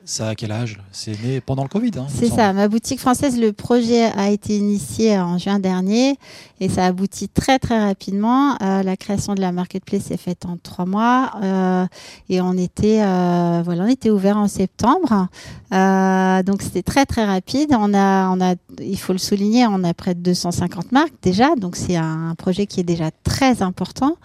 Ça 0.06 0.28
a 0.28 0.34
quel 0.34 0.52
âge? 0.52 0.78
C'est 0.92 1.18
né 1.24 1.40
pendant 1.40 1.62
le 1.62 1.68
Covid. 1.68 1.92
Hein, 1.96 2.06
c'est 2.08 2.28
ça. 2.28 2.52
Ma 2.52 2.68
boutique 2.68 3.00
française, 3.00 3.40
le 3.40 3.54
projet 3.54 4.04
a 4.04 4.28
été 4.28 4.54
initié 4.54 5.18
en 5.18 5.38
juin 5.38 5.58
dernier 5.58 6.18
et 6.60 6.68
ça 6.68 6.84
aboutit 6.84 7.28
très 7.28 7.58
très 7.58 7.78
rapidement. 7.78 8.56
Euh, 8.62 8.82
la 8.82 8.96
création 8.96 9.34
de 9.34 9.40
la 9.40 9.50
marketplace 9.50 10.02
s'est 10.02 10.16
faite 10.16 10.44
en 10.46 10.56
trois 10.62 10.84
mois 10.84 11.32
euh, 11.42 11.86
et 12.28 12.40
on 12.40 12.52
était 12.56 13.02
euh, 13.02 13.62
voilà, 13.64 13.84
on 13.84 13.88
était 13.88 14.10
ouvert 14.10 14.36
en 14.36 14.48
septembre. 14.48 15.28
Euh, 15.72 16.42
donc 16.42 16.62
c'était 16.62 16.82
très 16.82 17.06
très 17.06 17.24
rapide. 17.24 17.74
On 17.76 17.94
a 17.94 18.28
on 18.30 18.40
a, 18.40 18.56
il 18.80 18.98
faut 18.98 19.12
le 19.12 19.18
souligner, 19.18 19.66
on 19.66 19.84
a 19.84 19.94
près 19.94 20.14
de 20.14 20.20
250 20.20 20.92
marques 20.92 21.14
déjà. 21.22 21.54
Donc 21.56 21.76
c'est 21.76 21.96
un 21.96 22.34
projet 22.36 22.66
qui 22.66 22.80
est 22.80 22.84
déjà 22.84 23.10
très 23.24 23.62
important. 23.62 24.16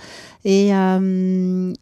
Et, 0.45 0.69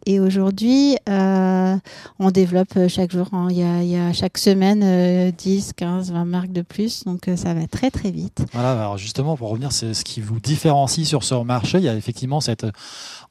et 0.08 0.20
aujourd'hui, 0.20 0.98
on 1.08 2.32
développe 2.32 2.74
chaque 2.88 3.12
jour. 3.12 3.28
Hein. 3.32 3.50
Il, 3.52 3.58
y 3.58 3.64
a, 3.64 3.84
chaque 4.14 4.38
semaine 4.38 5.32
10, 5.32 5.74
15, 5.76 6.12
20 6.12 6.26
marques 6.26 6.52
de 6.52 6.62
plus. 6.62 7.04
Donc 7.06 7.28
euh, 7.28 7.36
ça 7.36 7.54
va 7.54 7.68
très 7.68 7.92
très 7.92 8.12
vite. 8.12 8.46
Voilà, 8.54 8.74
alors 8.74 8.98
justement, 8.98 9.38
pour 9.38 9.50
revenir, 9.50 9.72
c'est 9.72 9.94
ce 9.94 10.04
qui 10.04 10.22
vous 10.22 10.40
différencie 10.40 11.08
sur 11.08 11.24
ce 11.24 11.36
marché. 11.36 11.78
Il 11.78 11.84
y 11.84 11.90
a 11.90 11.96
effectivement 11.96 12.42
cette 12.42 12.66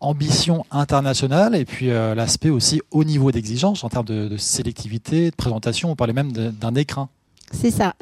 ambition 0.01 0.65
internationale 0.71 1.55
et 1.55 1.65
puis 1.65 1.87
l'aspect 1.89 2.51
aussi 2.51 2.81
haut 2.91 3.05
niveau 3.05 3.33
d'exigence 3.33 3.83
en 3.85 3.89
termes 3.89 4.05
de, 4.05 4.29
de, 4.29 4.37
sélectivité, 4.37 5.31
de 5.31 5.37
présentation. 5.37 5.91
On 5.91 5.97
parlait 5.97 6.13
même 6.13 6.33
d'un 6.33 6.75
écrin. 6.75 7.09
C'est 7.53 7.71
ça. 7.71 7.95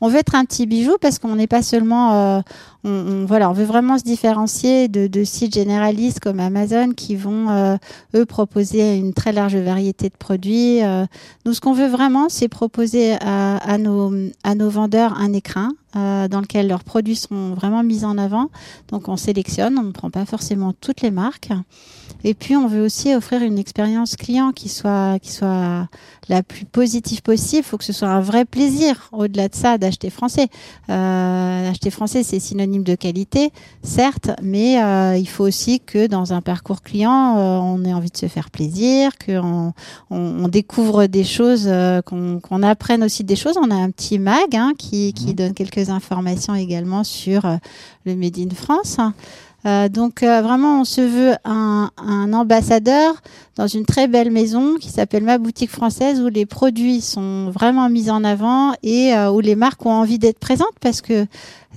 On 0.00 0.08
veut 0.08 0.18
être 0.18 0.34
un 0.34 0.44
petit 0.44 0.66
bijou 0.66 0.96
parce 1.00 1.18
qu'on 1.18 1.34
n'est 1.34 1.46
pas 1.46 1.62
seulement, 1.62 2.14
euh, 2.14 2.40
on, 2.84 3.24
voilà, 3.26 3.50
on 3.50 3.52
veut 3.52 3.64
vraiment 3.64 3.98
se 3.98 4.04
différencier 4.04 4.88
de, 4.88 5.08
de 5.08 5.24
sites 5.24 5.54
généralistes 5.54 6.20
comme 6.20 6.38
Amazon 6.38 6.92
qui 6.94 7.16
vont 7.16 7.50
euh, 7.50 7.76
eux 8.14 8.24
proposer 8.24 8.96
une 8.96 9.14
très 9.14 9.32
large 9.32 9.56
variété 9.56 10.08
de 10.08 10.16
produits. 10.16 10.82
Euh, 10.82 11.06
nous, 11.44 11.54
ce 11.54 11.60
qu'on 11.60 11.72
veut 11.72 11.88
vraiment, 11.88 12.28
c'est 12.28 12.48
proposer 12.48 13.14
à, 13.20 13.56
à, 13.56 13.78
nos 13.78 14.12
à 14.44 14.54
nos 14.54 14.70
vendeurs 14.70 15.18
un 15.18 15.32
écrin 15.32 15.72
dans 15.94 16.40
lequel 16.40 16.68
leurs 16.68 16.84
produits 16.84 17.16
sont 17.16 17.52
vraiment 17.52 17.82
mis 17.82 18.06
en 18.06 18.16
avant. 18.16 18.48
Donc, 18.88 19.08
on 19.08 19.18
sélectionne, 19.18 19.78
on 19.78 19.82
ne 19.82 19.90
prend 19.90 20.08
pas 20.08 20.24
forcément 20.24 20.72
toutes 20.72 21.02
les 21.02 21.10
marques. 21.10 21.50
Et 22.24 22.34
puis, 22.34 22.56
on 22.56 22.66
veut 22.66 22.82
aussi 22.82 23.14
offrir 23.14 23.42
une 23.42 23.58
expérience 23.58 24.16
client 24.16 24.52
qui 24.52 24.68
soit, 24.68 25.18
qui 25.20 25.32
soit 25.32 25.88
la 26.28 26.42
plus 26.42 26.64
positive 26.64 27.22
possible. 27.22 27.62
Il 27.64 27.68
faut 27.68 27.78
que 27.78 27.84
ce 27.84 27.92
soit 27.92 28.08
un 28.08 28.20
vrai 28.20 28.44
plaisir, 28.44 29.08
au-delà 29.12 29.48
de 29.48 29.54
ça, 29.54 29.76
d'acheter 29.78 30.08
français. 30.10 30.48
Euh, 30.88 31.70
acheter 31.70 31.90
français, 31.90 32.22
c'est 32.22 32.38
synonyme 32.38 32.84
de 32.84 32.94
qualité, 32.94 33.50
certes, 33.82 34.30
mais 34.42 34.82
euh, 34.82 35.16
il 35.16 35.26
faut 35.28 35.44
aussi 35.44 35.80
que 35.80 36.06
dans 36.06 36.32
un 36.32 36.40
parcours 36.40 36.82
client, 36.82 37.36
euh, 37.38 37.58
on 37.58 37.84
ait 37.84 37.92
envie 37.94 38.10
de 38.10 38.16
se 38.16 38.26
faire 38.26 38.50
plaisir, 38.50 39.12
qu'on 39.24 39.72
on, 40.10 40.16
on 40.44 40.48
découvre 40.48 41.06
des 41.06 41.24
choses, 41.24 41.64
euh, 41.66 42.02
qu'on 42.02 42.38
qu'on 42.40 42.62
apprenne 42.62 43.02
aussi 43.02 43.24
des 43.24 43.36
choses. 43.36 43.56
On 43.60 43.70
a 43.70 43.74
un 43.74 43.90
petit 43.90 44.18
mag 44.18 44.54
hein, 44.54 44.72
qui, 44.78 45.12
qui 45.12 45.26
Mhm. 45.28 45.34
donne 45.34 45.54
quelques 45.54 45.90
informations 45.90 46.54
également 46.54 47.04
sur 47.04 47.44
euh, 47.46 47.56
le 48.04 48.14
Made 48.14 48.38
in 48.38 48.54
France. 48.54 48.98
Euh, 49.64 49.88
donc 49.88 50.22
euh, 50.22 50.42
vraiment, 50.42 50.80
on 50.80 50.84
se 50.84 51.00
veut 51.00 51.34
un, 51.44 51.90
un 51.96 52.32
ambassadeur 52.32 53.14
dans 53.56 53.66
une 53.66 53.84
très 53.84 54.08
belle 54.08 54.30
maison 54.30 54.76
qui 54.80 54.88
s'appelle 54.88 55.22
Ma 55.24 55.38
Boutique 55.38 55.70
Française 55.70 56.20
où 56.20 56.28
les 56.28 56.46
produits 56.46 57.00
sont 57.00 57.50
vraiment 57.50 57.88
mis 57.90 58.10
en 58.10 58.24
avant 58.24 58.72
et 58.82 59.14
euh, 59.14 59.30
où 59.30 59.40
les 59.40 59.54
marques 59.56 59.84
ont 59.86 59.90
envie 59.92 60.18
d'être 60.18 60.38
présentes 60.38 60.66
parce 60.80 61.00
que 61.00 61.26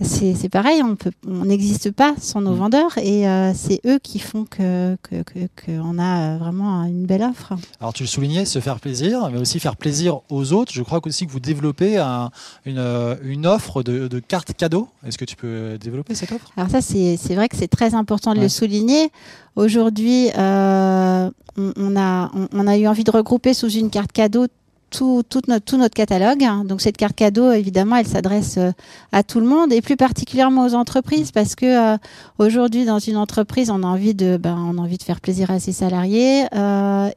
c'est 0.01 0.49
pareil, 0.49 0.81
on 1.25 1.45
n'existe 1.45 1.89
pas 1.89 2.13
sans 2.19 2.41
nos 2.41 2.51
Mm. 2.51 2.57
vendeurs 2.57 2.97
et 2.97 3.23
c'est 3.55 3.79
eux 3.85 3.97
qui 4.03 4.19
font 4.19 4.43
que 4.43 4.97
que 5.03 5.23
que- 5.23 5.47
qu'on 5.65 5.97
a 5.99 6.35
vraiment 6.37 6.83
une 6.83 7.05
belle 7.05 7.23
offre. 7.23 7.53
Alors 7.79 7.93
tu 7.93 8.03
le 8.03 8.07
soulignais, 8.07 8.43
se 8.43 8.59
faire 8.59 8.81
plaisir, 8.81 9.29
mais 9.31 9.39
aussi 9.39 9.57
faire 9.57 9.77
plaisir 9.77 10.19
aux 10.29 10.51
autres. 10.51 10.73
Je 10.73 10.81
crois 10.81 10.99
aussi 11.05 11.25
que 11.25 11.31
vous 11.31 11.39
développez 11.39 11.97
un- 11.97 12.29
une, 12.65 12.83
une 13.23 13.45
offre 13.47 13.83
de, 13.83 14.09
de 14.09 14.19
cartes 14.19 14.51
cadeaux. 14.53 14.89
Est-ce 15.07 15.17
que 15.17 15.23
tu 15.23 15.37
peux 15.37 15.77
développer 15.79 16.13
cette 16.13 16.33
offre? 16.33 16.51
Alors 16.57 16.69
ça, 16.69 16.81
c'est 16.81 17.15
c'est 17.15 17.35
vrai 17.35 17.47
que 17.47 17.55
c'est 17.55 17.69
très 17.75 17.93
important 17.93 18.31
de 18.33 18.37
Ouais. 18.37 18.43
le 18.43 18.49
souligner. 18.49 19.09
Aujourd'hui, 19.55 20.29
euh, 20.37 21.29
on, 21.57 21.71
on 21.77 21.95
a, 21.97 22.31
on, 22.33 22.47
on 22.53 22.67
a 22.67 22.77
eu 22.77 22.87
envie 22.87 23.03
de 23.03 23.11
regrouper 23.11 23.53
sous 23.53 23.69
une 23.69 23.89
carte 23.89 24.11
cadeau 24.11 24.47
tout, 24.91 25.23
tout, 25.27 25.41
notre, 25.47 25.65
tout 25.65 25.77
notre 25.77 25.93
catalogue. 25.95 26.43
Donc 26.65 26.79
cette 26.79 26.95
carte 26.95 27.15
cadeau, 27.15 27.51
évidemment, 27.51 27.97
elle 27.97 28.07
s'adresse 28.07 28.57
euh, 28.57 28.71
à 29.11 29.23
tout 29.23 29.39
le 29.41 29.45
monde 29.45 29.73
et 29.73 29.81
plus 29.81 29.97
particulièrement 29.97 30.65
aux 30.65 30.73
entreprises 30.73 31.31
parce 31.31 31.55
que 31.55 31.65
euh, 31.65 31.97
aujourd'hui, 32.39 32.85
dans 32.85 32.99
une 32.99 33.17
entreprise, 33.17 33.69
on 33.71 33.83
a 33.83 33.87
envie 33.87 34.13
de, 34.13 34.37
ben, 34.37 34.57
on 34.57 34.77
a 34.77 34.81
envie 34.81 34.97
de 34.97 35.03
faire 35.03 35.19
plaisir 35.19 35.51
à 35.51 35.59
ses 35.59 35.73
salariés 35.73 36.45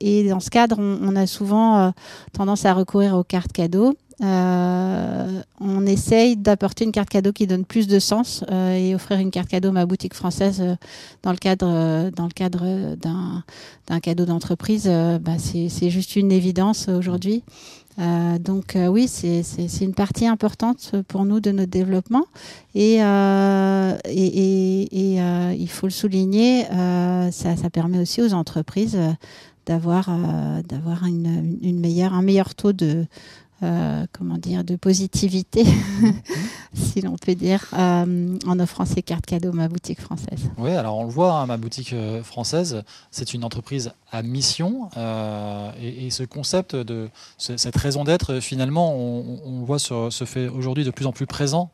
et 0.00 0.28
dans 0.28 0.40
ce 0.40 0.50
cadre, 0.50 0.76
on, 0.80 0.98
on 1.02 1.14
a 1.14 1.26
souvent 1.26 1.92
tendance 2.32 2.64
à 2.64 2.72
recourir 2.74 3.14
aux 3.16 3.24
cartes 3.24 3.52
cadeaux. 3.52 3.94
Euh, 4.20 5.42
on 5.60 5.86
essaye 5.86 6.36
d'apporter 6.36 6.84
une 6.84 6.90
carte 6.90 7.08
cadeau 7.08 7.32
qui 7.32 7.46
donne 7.46 7.64
plus 7.64 7.86
de 7.86 8.00
sens 8.00 8.42
euh, 8.50 8.74
et 8.74 8.94
offrir 8.94 9.20
une 9.20 9.30
carte 9.30 9.48
cadeau 9.48 9.70
ma 9.70 9.86
boutique 9.86 10.14
française 10.14 10.60
euh, 10.60 10.74
dans 11.22 11.30
le 11.30 11.36
cadre 11.36 11.68
euh, 11.70 12.10
dans 12.10 12.24
le 12.24 12.32
cadre 12.32 12.96
d'un 12.96 14.00
cadeau 14.00 14.24
d'entreprise. 14.24 14.86
Euh, 14.88 15.20
bah, 15.20 15.38
c'est 15.38 15.90
juste 15.90 16.16
une 16.16 16.32
évidence 16.32 16.88
aujourd'hui. 16.88 17.44
Euh, 18.00 18.38
donc 18.38 18.76
oui 18.76 19.08
c'est 19.08 19.42
une 19.80 19.94
partie 19.94 20.26
importante 20.26 20.94
pour 21.08 21.24
nous 21.24 21.40
de 21.40 21.52
notre 21.52 21.70
développement. 21.70 22.26
Et 22.74 22.96
et, 22.96 24.88
et, 24.92 25.20
il 25.58 25.68
faut 25.68 25.86
le 25.86 25.92
souligner 25.92 26.64
ça 26.64 27.56
ça 27.56 27.70
permet 27.72 27.98
aussi 27.98 28.22
aux 28.22 28.34
entreprises 28.34 28.98
d'avoir 29.66 30.10
d'avoir 30.68 31.06
une, 31.06 31.58
une 31.60 31.80
meilleure 31.80 32.14
un 32.14 32.22
meilleur 32.22 32.54
taux 32.54 32.72
de 32.72 33.04
euh, 33.62 34.06
comment 34.12 34.38
dire, 34.38 34.62
de 34.64 34.76
positivité, 34.76 35.64
si 36.74 37.00
l'on 37.00 37.16
peut 37.16 37.34
dire, 37.34 37.64
euh, 37.72 38.38
en 38.46 38.60
offrant 38.60 38.84
ces 38.84 39.02
cartes 39.02 39.26
cadeaux 39.26 39.52
ma 39.52 39.68
boutique 39.68 40.00
française. 40.00 40.40
Oui, 40.58 40.70
alors 40.70 40.96
on 40.98 41.04
le 41.04 41.10
voit, 41.10 41.34
hein, 41.34 41.46
ma 41.46 41.56
boutique 41.56 41.92
euh, 41.92 42.22
française, 42.22 42.82
c'est 43.10 43.34
une 43.34 43.44
entreprise 43.44 43.92
à 44.12 44.22
mission. 44.22 44.90
euh, 44.96 45.70
et, 45.82 46.06
et 46.06 46.10
ce 46.10 46.22
concept 46.22 46.76
de 46.76 47.08
ce- 47.36 47.56
cette 47.56 47.76
raison 47.76 48.04
d'être, 48.04 48.40
finalement, 48.40 48.94
on, 48.94 49.40
on 49.44 49.64
voit 49.64 49.78
se, 49.78 50.10
se 50.10 50.24
fait 50.24 50.48
aujourd'hui 50.48 50.84
de 50.84 50.90
plus 50.90 51.06
en 51.06 51.12
plus 51.12 51.26
présent 51.26 51.70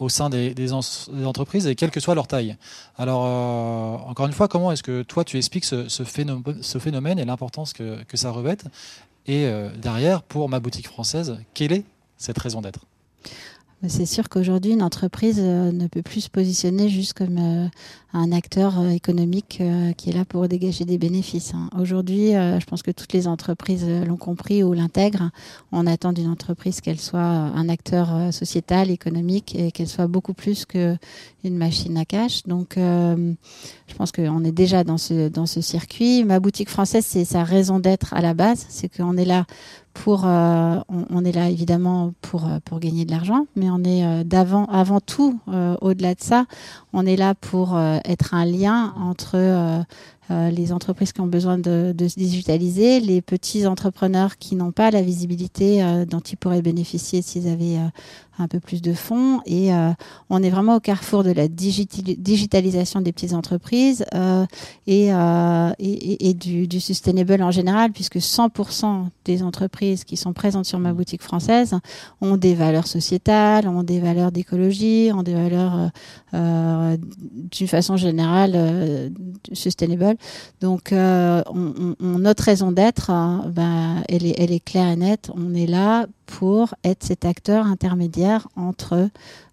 au 0.00 0.08
sein 0.08 0.30
des, 0.30 0.54
des 0.54 0.72
en- 0.72 0.80
des 1.12 1.24
entreprises 1.26 1.66
et 1.66 1.74
quelle 1.74 1.90
que 1.90 1.98
soit 1.98 2.14
leur 2.14 2.28
taille. 2.28 2.56
Alors, 2.96 3.24
euh, 3.26 4.08
encore 4.10 4.26
une 4.26 4.32
fois, 4.32 4.46
comment 4.46 4.70
est-ce 4.70 4.84
que 4.84 5.02
toi 5.02 5.24
tu 5.24 5.36
expliques 5.36 5.64
ce, 5.64 5.88
ce 5.88 6.04
phénomène, 6.04 6.62
ce 6.62 6.78
phénomène 6.78 7.18
et 7.18 7.24
l'importance 7.24 7.72
que, 7.72 8.00
que 8.04 8.16
ça 8.16 8.30
revête 8.30 8.64
Et 9.28 9.44
euh, 9.44 9.68
derrière, 9.76 10.22
pour 10.22 10.48
ma 10.48 10.58
boutique 10.58 10.88
française, 10.88 11.38
quelle 11.52 11.72
est 11.72 11.84
cette 12.16 12.38
raison 12.38 12.62
d'être? 12.62 12.80
C'est 13.86 14.06
sûr 14.06 14.28
qu'aujourd'hui, 14.28 14.72
une 14.72 14.82
entreprise 14.82 15.38
euh, 15.38 15.70
ne 15.70 15.86
peut 15.86 16.02
plus 16.02 16.22
se 16.22 16.30
positionner 16.30 16.88
juste 16.88 17.12
comme 17.12 17.38
euh, 17.38 17.68
un 18.12 18.32
acteur 18.32 18.84
économique 18.88 19.62
qui 19.98 20.10
est 20.10 20.12
là 20.12 20.24
pour 20.24 20.48
dégager 20.48 20.84
des 20.84 20.96
bénéfices. 20.96 21.52
hein. 21.54 21.68
Aujourd'hui, 21.78 22.32
je 22.32 22.64
pense 22.64 22.82
que 22.82 22.90
toutes 22.90 23.12
les 23.12 23.28
entreprises 23.28 23.86
l'ont 23.86 24.16
compris 24.16 24.64
ou 24.64 24.72
l'intègrent. 24.72 25.30
On 25.72 25.86
attend 25.86 26.14
d'une 26.14 26.28
entreprise 26.28 26.80
qu'elle 26.80 26.98
soit 26.98 27.20
un 27.20 27.68
acteur 27.68 28.32
sociétal, 28.32 28.90
économique 28.90 29.54
et 29.54 29.70
qu'elle 29.72 29.88
soit 29.88 30.06
beaucoup 30.06 30.32
plus 30.32 30.64
qu'une 30.64 30.98
machine 31.44 31.96
à 31.96 32.04
cash. 32.04 32.42
Donc, 32.44 32.76
euh, 32.76 33.32
je 33.86 33.94
pense 33.94 34.12
qu'on 34.12 34.44
est 34.44 34.52
déjà 34.52 34.84
dans 34.84 34.98
ce, 34.98 35.28
dans 35.28 35.46
ce 35.46 35.60
circuit. 35.60 36.24
Ma 36.24 36.40
boutique 36.40 36.68
française, 36.68 37.04
c'est 37.06 37.24
sa 37.24 37.44
raison 37.44 37.78
d'être 37.78 38.14
à 38.14 38.20
la 38.20 38.34
base. 38.34 38.66
C'est 38.68 38.94
qu'on 38.94 39.16
est 39.16 39.24
là 39.24 39.46
pour, 39.94 40.26
euh, 40.26 40.78
on, 40.88 41.24
est 41.24 41.32
là 41.32 41.48
évidemment 41.48 42.12
pour, 42.20 42.46
euh, 42.46 42.58
pour 42.64 42.78
gagner 42.78 43.04
de 43.04 43.10
l'argent, 43.10 43.46
mais 43.56 43.68
on 43.70 43.82
est 43.82 44.24
d'avant, 44.24 44.64
avant 44.66 45.00
tout, 45.00 45.40
au-delà 45.80 46.14
de 46.14 46.20
ça, 46.20 46.46
on 46.92 47.04
est 47.04 47.16
là 47.16 47.34
pour 47.34 47.76
être 48.04 48.34
un 48.34 48.44
lien 48.44 48.94
entre 48.96 49.84
les 50.30 50.72
entreprises 50.72 51.12
qui 51.12 51.20
ont 51.20 51.26
besoin 51.26 51.58
de, 51.58 51.92
de 51.96 52.06
se 52.06 52.14
digitaliser, 52.14 53.00
les 53.00 53.22
petits 53.22 53.66
entrepreneurs 53.66 54.36
qui 54.38 54.54
n'ont 54.54 54.70
pas 54.70 54.92
la 54.92 55.02
visibilité 55.02 55.82
dont 56.08 56.20
ils 56.20 56.36
pourraient 56.36 56.62
bénéficier 56.62 57.20
s'ils 57.20 57.48
avaient 57.48 57.78
un 58.38 58.48
peu 58.48 58.60
plus 58.60 58.82
de 58.82 58.92
fonds. 58.92 59.40
Et 59.46 59.72
euh, 59.74 59.90
on 60.30 60.42
est 60.42 60.50
vraiment 60.50 60.76
au 60.76 60.80
carrefour 60.80 61.24
de 61.24 61.30
la 61.30 61.48
digitali- 61.48 62.16
digitalisation 62.18 63.00
des 63.00 63.12
petites 63.12 63.32
entreprises 63.34 64.04
euh, 64.14 64.46
et, 64.86 65.12
euh, 65.12 65.70
du, 66.34 66.80
sustainable 66.80 67.42
en 67.42 67.50
général, 67.50 67.92
puisque 67.92 68.16
100% 68.16 69.06
des 69.24 69.42
entreprises 69.42 70.04
qui 70.04 70.16
sont 70.16 70.32
présentes 70.32 70.64
sur 70.66 70.78
ma 70.78 70.92
boutique 70.92 71.22
française 71.22 71.74
ont 72.20 72.36
des 72.36 72.54
valeurs 72.54 72.86
sociétales, 72.86 73.68
ont 73.68 73.82
des 73.82 74.00
valeurs 74.00 74.32
d'écologie, 74.32 75.10
ont 75.12 75.22
des 75.22 75.34
valeurs 75.34 75.90
d'une 76.32 77.68
façon 77.68 77.96
générale 77.96 79.10
sustainable. 79.52 80.16
Donc, 80.60 80.90
on, 80.92 81.42
on- 81.54 81.94
on- 82.00 82.18
notre 82.18 82.44
raison 82.44 82.72
d'être, 82.72 83.10
hein, 83.10 83.44
ben, 83.54 84.02
elle, 84.08 84.26
est, 84.26 84.34
elle 84.38 84.52
est 84.52 84.60
claire 84.60 84.88
et 84.88 84.96
nette. 84.96 85.30
On 85.34 85.54
est 85.54 85.66
là 85.66 86.06
pour 86.38 86.74
être 86.84 87.02
cet 87.04 87.24
acteur 87.24 87.66
intermédiaire 87.66 88.48
entre 88.54 89.08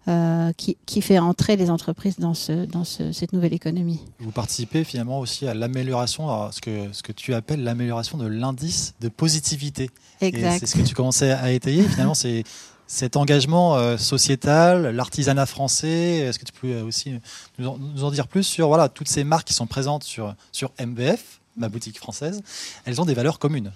euh, 0.08 0.52
qui, 0.56 0.76
qui 0.86 1.00
fait 1.00 1.18
entrer 1.18 1.56
les 1.56 1.70
entreprises 1.70 2.18
dans, 2.18 2.34
ce, 2.34 2.66
dans 2.66 2.84
ce- 2.84 3.12
cette 3.12 3.32
nouvelle 3.32 3.54
économie. 3.54 4.00
Vous 4.20 4.30
participez 4.30 4.84
finalement 4.84 5.18
aussi 5.18 5.48
à 5.48 5.54
l'amélioration, 5.54 6.28
à 6.30 6.50
ce 6.52 6.60
que, 6.60 6.92
ce 6.92 7.02
que 7.02 7.12
tu 7.12 7.32
appelles 7.34 7.64
l'amélioration 7.64 8.18
de 8.18 8.26
l'indice 8.26 8.94
de 9.00 9.08
positivité. 9.08 9.90
Exact. 10.20 10.58
c'est 10.60 10.66
ce 10.66 10.76
que 10.76 10.82
tu 10.86 10.94
commençais 10.94 11.32
à 11.32 11.50
étayer. 11.50 11.82
Finalement, 11.82 12.14
c'est 12.14 12.44
cet 12.86 13.16
engagement 13.16 13.74
euh, 13.76 13.96
sociétal, 13.96 14.94
l'artisanat 14.94 15.46
français. 15.46 16.18
Est-ce 16.18 16.38
que 16.38 16.44
tu 16.44 16.52
peux 16.52 16.80
aussi 16.82 17.14
nous 17.58 17.66
en, 17.66 17.78
nous 17.78 18.04
en 18.04 18.10
dire 18.12 18.28
plus 18.28 18.44
sur 18.44 18.68
voilà, 18.68 18.88
toutes 18.88 19.08
ces 19.08 19.24
marques 19.24 19.48
qui 19.48 19.54
sont 19.54 19.66
présentes 19.66 20.04
sur, 20.04 20.34
sur 20.52 20.70
MBF, 20.78 21.40
ma 21.56 21.68
boutique 21.68 21.98
française 21.98 22.42
Elles 22.84 23.00
ont 23.00 23.04
des 23.04 23.14
valeurs 23.14 23.38
communes. 23.38 23.72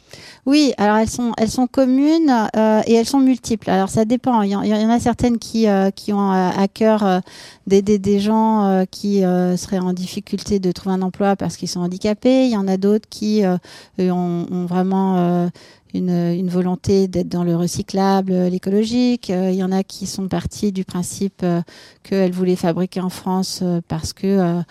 Oui, 0.47 0.73
alors 0.77 0.97
elles 0.97 1.09
sont, 1.09 1.67
communes 1.67 2.49
euh, 2.57 2.83
et 2.87 2.95
elles 2.95 3.07
sont 3.07 3.21
multiples. 3.21 3.71
Alors 3.71 3.89
ça 3.89 4.05
dépend. 4.05 4.43
Il 4.43 4.51
y 4.51 4.55
en, 4.57 4.91
a 4.91 5.01
certaines 5.01 5.39
qui, 5.39 5.67
euh, 5.69 5.91
ont 6.09 6.31
à, 6.31 6.53
à 6.57 6.69
cœur 6.69 7.05
euh, 7.05 7.21
d'aider 7.67 7.99
des 7.99 8.21
gens 8.21 8.65
euh, 8.65 8.85
qui 8.91 9.25
euh, 9.25 9.57
seraient 9.57 9.79
en 9.79 9.93
difficulté 9.93 10.59
de 10.59 10.73
trouver 10.73 10.95
un 10.95 11.03
emploi 11.03 11.37
parce 11.37 11.57
qu'ils 11.57 11.69
sont 11.69 11.81
handicapés. 11.81 12.45
Il 12.47 12.51
y 12.51 12.57
en 12.57 12.69
a 12.69 12.77
d'autres 12.77 13.09
qui 13.09 13.45
euh, 13.45 13.57
ont, 13.99 14.67
vraiment 14.67 15.17
euh, 15.17 15.49
une, 15.95 16.11
une 16.11 16.49
volonté 16.49 17.09
d'être 17.09 17.29
dans 17.29 17.45
le 17.45 17.57
recyclable, 17.57 18.33
euh, 18.33 18.49
l'écologique. 18.49 19.31
Euh, 19.31 19.51
il 19.51 19.57
y 19.57 19.65
en 19.65 19.73
a 19.73 19.83
qui 19.83 20.07
sont 20.07 20.29
partis 20.29 20.73
du 20.73 20.85
principe 20.85 21.43
euh, 21.43 21.61
qu'elles 22.03 22.33
voulaient 22.33 22.57
fabriquer 22.57 23.01
en 23.01 23.11
France 23.11 23.63
parce 23.89 24.13
que 24.13 24.63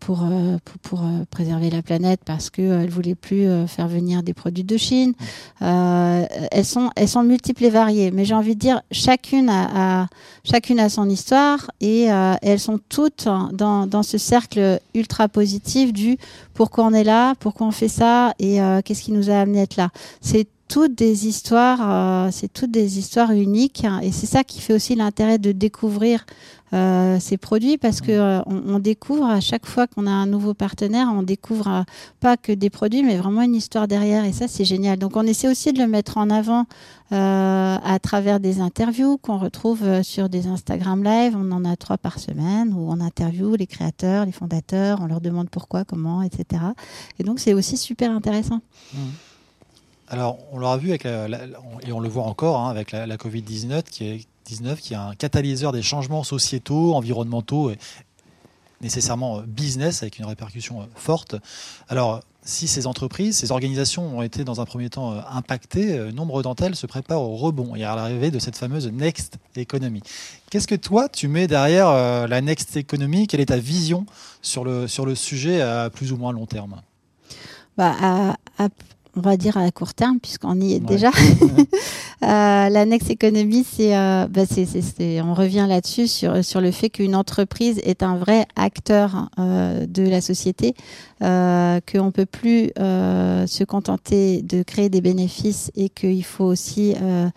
pour, 0.00 0.24
pour, 0.64 0.78
pour, 0.82 1.02
préserver 1.30 1.70
la 1.70 1.82
planète, 1.82 2.20
parce 2.24 2.50
qu'elles 2.50 2.90
voulaient 2.90 3.14
plus 3.14 3.46
faire 3.66 3.88
venir 3.88 4.22
des 4.22 4.34
produits 4.34 4.64
de 4.64 4.76
Chine. 4.76 5.14
Elles, 5.60 6.64
sont, 6.64 6.90
elles 6.96 7.08
sont 7.08 7.22
multiples 7.22 7.64
et 7.64 7.70
variées, 7.70 8.10
mais 8.10 8.24
j'ai 8.24 8.34
envie 8.34 8.54
de 8.54 8.60
dire, 8.60 8.82
chacune 8.90 9.48
a, 9.48 10.02
a- 10.02 10.06
chacune 10.44 10.80
a 10.80 10.88
son 10.88 11.08
histoire 11.08 11.70
et, 11.80 12.04
elles 12.42 12.60
sont 12.60 12.80
toutes 12.88 13.28
dans, 13.52 13.86
dans 13.86 14.02
ce 14.02 14.18
cercle 14.18 14.80
ultra 14.94 15.28
positif 15.28 15.92
du 15.92 16.18
pourquoi 16.54 16.84
on 16.84 16.92
est 16.92 17.04
là, 17.04 17.34
pourquoi 17.38 17.66
on 17.66 17.72
fait 17.72 17.88
ça 17.88 18.34
et 18.38 18.58
qu'est-ce 18.84 19.02
qui 19.02 19.12
nous 19.12 19.30
a 19.30 19.34
amené 19.34 19.60
à 19.60 19.62
être 19.62 19.76
là. 19.76 19.90
C'est 20.20 20.48
toutes 20.74 20.96
des 20.96 21.28
histoires, 21.28 22.32
c'est 22.32 22.52
toutes 22.52 22.72
des 22.72 22.98
histoires 22.98 23.30
uniques, 23.30 23.86
et 24.02 24.10
c'est 24.10 24.26
ça 24.26 24.42
qui 24.42 24.60
fait 24.60 24.72
aussi 24.72 24.96
l'intérêt 24.96 25.38
de 25.38 25.52
découvrir 25.52 26.26
euh, 26.74 27.20
ces 27.20 27.36
produits 27.36 27.78
parce 27.78 28.00
que 28.00 28.10
euh, 28.10 28.42
on, 28.46 28.80
découvre 28.80 29.26
à 29.26 29.38
chaque 29.38 29.64
fois 29.64 29.86
qu'on 29.86 30.08
a 30.08 30.10
un 30.10 30.26
nouveau 30.26 30.54
partenaire, 30.54 31.06
on 31.14 31.22
découvre 31.22 31.68
euh, 31.68 31.82
pas 32.18 32.36
que 32.36 32.50
des 32.50 32.68
produits, 32.68 33.04
mais 33.04 33.16
vraiment 33.16 33.42
une 33.42 33.54
histoire 33.54 33.86
derrière. 33.86 34.24
Et 34.24 34.32
ça, 34.32 34.48
c'est 34.48 34.64
génial. 34.64 34.98
Donc, 34.98 35.16
on 35.16 35.22
essaie 35.22 35.46
aussi 35.46 35.72
de 35.72 35.78
le 35.78 35.86
mettre 35.86 36.18
en 36.18 36.30
avant 36.30 36.66
à 37.12 37.98
travers 38.02 38.40
des 38.40 38.58
interviews 38.60 39.18
qu'on 39.18 39.38
retrouve 39.38 40.02
sur 40.02 40.28
des 40.28 40.48
Instagram 40.48 41.04
Live. 41.04 41.36
On 41.38 41.52
en 41.52 41.64
a 41.64 41.76
trois 41.76 41.96
par 41.96 42.18
semaine 42.18 42.74
où 42.74 42.90
on 42.90 42.98
interviewe 42.98 43.54
les 43.56 43.68
créateurs, 43.68 44.26
les 44.26 44.32
fondateurs, 44.32 44.98
on 45.00 45.06
leur 45.06 45.20
demande 45.20 45.48
pourquoi, 45.48 45.84
comment, 45.84 46.22
etc. 46.22 46.60
Et 47.20 47.22
donc, 47.22 47.38
c'est 47.38 47.54
aussi 47.54 47.76
super 47.76 48.10
intéressant. 48.10 48.62
Mmh. 48.94 48.98
Alors, 50.14 50.38
on 50.52 50.58
l'aura 50.58 50.76
vu 50.76 50.92
et 50.92 51.92
on 51.92 51.98
le 51.98 52.08
voit 52.08 52.22
encore 52.22 52.60
hein, 52.60 52.70
avec 52.70 52.92
la, 52.92 53.04
la 53.04 53.16
Covid-19 53.16 53.82
qui 53.82 54.06
est, 54.06 54.26
19 54.44 54.80
qui 54.80 54.92
est 54.92 54.96
un 54.96 55.16
catalyseur 55.16 55.72
des 55.72 55.82
changements 55.82 56.22
sociétaux, 56.22 56.94
environnementaux 56.94 57.70
et 57.70 57.78
nécessairement 58.80 59.38
euh, 59.38 59.42
business 59.44 60.04
avec 60.04 60.20
une 60.20 60.26
répercussion 60.26 60.82
euh, 60.82 60.84
forte. 60.94 61.34
Alors, 61.88 62.20
si 62.44 62.68
ces 62.68 62.86
entreprises, 62.86 63.38
ces 63.38 63.50
organisations 63.50 64.18
ont 64.18 64.22
été 64.22 64.44
dans 64.44 64.60
un 64.60 64.66
premier 64.66 64.88
temps 64.88 65.14
euh, 65.14 65.20
impactées, 65.32 65.98
nombre 66.12 66.44
d'entre 66.44 66.62
elles 66.62 66.76
se 66.76 66.86
préparent 66.86 67.22
au 67.22 67.34
rebond 67.34 67.74
et 67.74 67.82
à 67.82 67.96
l'arrivée 67.96 68.30
de 68.30 68.38
cette 68.38 68.56
fameuse 68.56 68.86
Next 68.92 69.38
Economy. 69.56 70.02
Qu'est-ce 70.48 70.68
que 70.68 70.76
toi, 70.76 71.08
tu 71.08 71.26
mets 71.26 71.48
derrière 71.48 72.28
la 72.28 72.40
Next 72.40 72.76
Economy? 72.76 73.26
Quelle 73.26 73.40
est 73.40 73.46
ta 73.46 73.58
vision 73.58 74.06
sur 74.42 74.62
le, 74.62 74.86
sur 74.86 75.06
le 75.06 75.16
sujet 75.16 75.60
à 75.60 75.90
plus 75.90 76.12
ou 76.12 76.16
moins 76.18 76.32
long 76.32 76.46
terme? 76.46 76.82
Bah, 77.76 78.36
on 79.16 79.20
va 79.20 79.36
dire 79.36 79.56
à 79.56 79.70
court 79.70 79.94
terme, 79.94 80.18
puisqu'on 80.20 80.60
y 80.60 80.74
est 80.74 80.80
déjà. 80.80 81.10
euh, 82.22 82.68
la 82.68 82.84
Next 82.84 83.10
Economy, 83.10 83.64
c'est, 83.64 83.96
euh, 83.96 84.26
bah 84.28 84.42
on 85.24 85.34
revient 85.34 85.66
là-dessus 85.68 86.08
sur, 86.08 86.44
sur 86.44 86.60
le 86.60 86.70
fait 86.70 86.90
qu'une 86.90 87.14
entreprise 87.14 87.80
est 87.84 88.02
un 88.02 88.16
vrai 88.16 88.46
acteur 88.56 89.28
euh, 89.38 89.86
de 89.86 90.02
la 90.02 90.20
société, 90.20 90.74
euh, 91.22 91.80
qu'on 91.90 92.06
ne 92.06 92.10
peut 92.10 92.26
plus 92.26 92.70
euh, 92.78 93.46
se 93.46 93.64
contenter 93.64 94.42
de 94.42 94.62
créer 94.62 94.88
des 94.88 95.00
bénéfices 95.00 95.70
et 95.76 95.88
qu'il 95.88 96.24
faut 96.24 96.44
aussi 96.44 96.94
euh, 97.00 97.28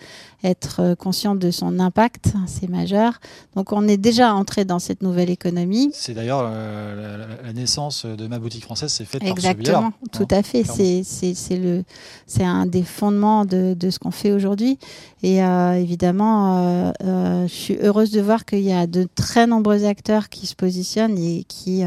être 0.43 0.93
conscient 0.95 1.35
de 1.35 1.51
son 1.51 1.79
impact, 1.79 2.33
c'est 2.45 2.69
majeur. 2.69 3.19
Donc 3.55 3.71
on 3.71 3.87
est 3.87 3.97
déjà 3.97 4.33
entré 4.33 4.65
dans 4.65 4.79
cette 4.79 5.01
nouvelle 5.01 5.29
économie. 5.29 5.89
C'est 5.93 6.13
d'ailleurs 6.13 6.43
la, 6.43 7.53
naissance 7.53 8.05
de 8.05 8.27
ma 8.27 8.39
boutique 8.39 8.63
française, 8.63 8.91
c'est 8.91 9.05
fait 9.05 9.23
Exactement, 9.23 9.91
par 9.91 10.09
tout 10.11 10.27
à 10.29 10.43
fait. 10.43 10.63
C'est, 10.63 12.43
un 12.43 12.65
des 12.65 12.83
fondements 12.83 13.45
de, 13.45 13.73
de 13.73 13.89
ce 13.89 13.99
qu'on 13.99 14.11
fait 14.11 14.31
aujourd'hui. 14.31 14.77
Et 15.23 15.43
euh, 15.43 15.73
évidemment, 15.73 16.57
euh, 16.59 16.91
euh, 17.03 17.47
je 17.47 17.53
suis 17.53 17.77
heureuse 17.81 18.11
de 18.11 18.21
voir 18.21 18.45
qu'il 18.45 18.61
y 18.61 18.71
a 18.71 18.85
de 18.85 19.07
très 19.15 19.47
nombreux 19.47 19.85
acteurs 19.85 20.29
qui 20.29 20.45
se 20.45 20.55
positionnent 20.55 21.17
et 21.17 21.43
qui, 21.47 21.83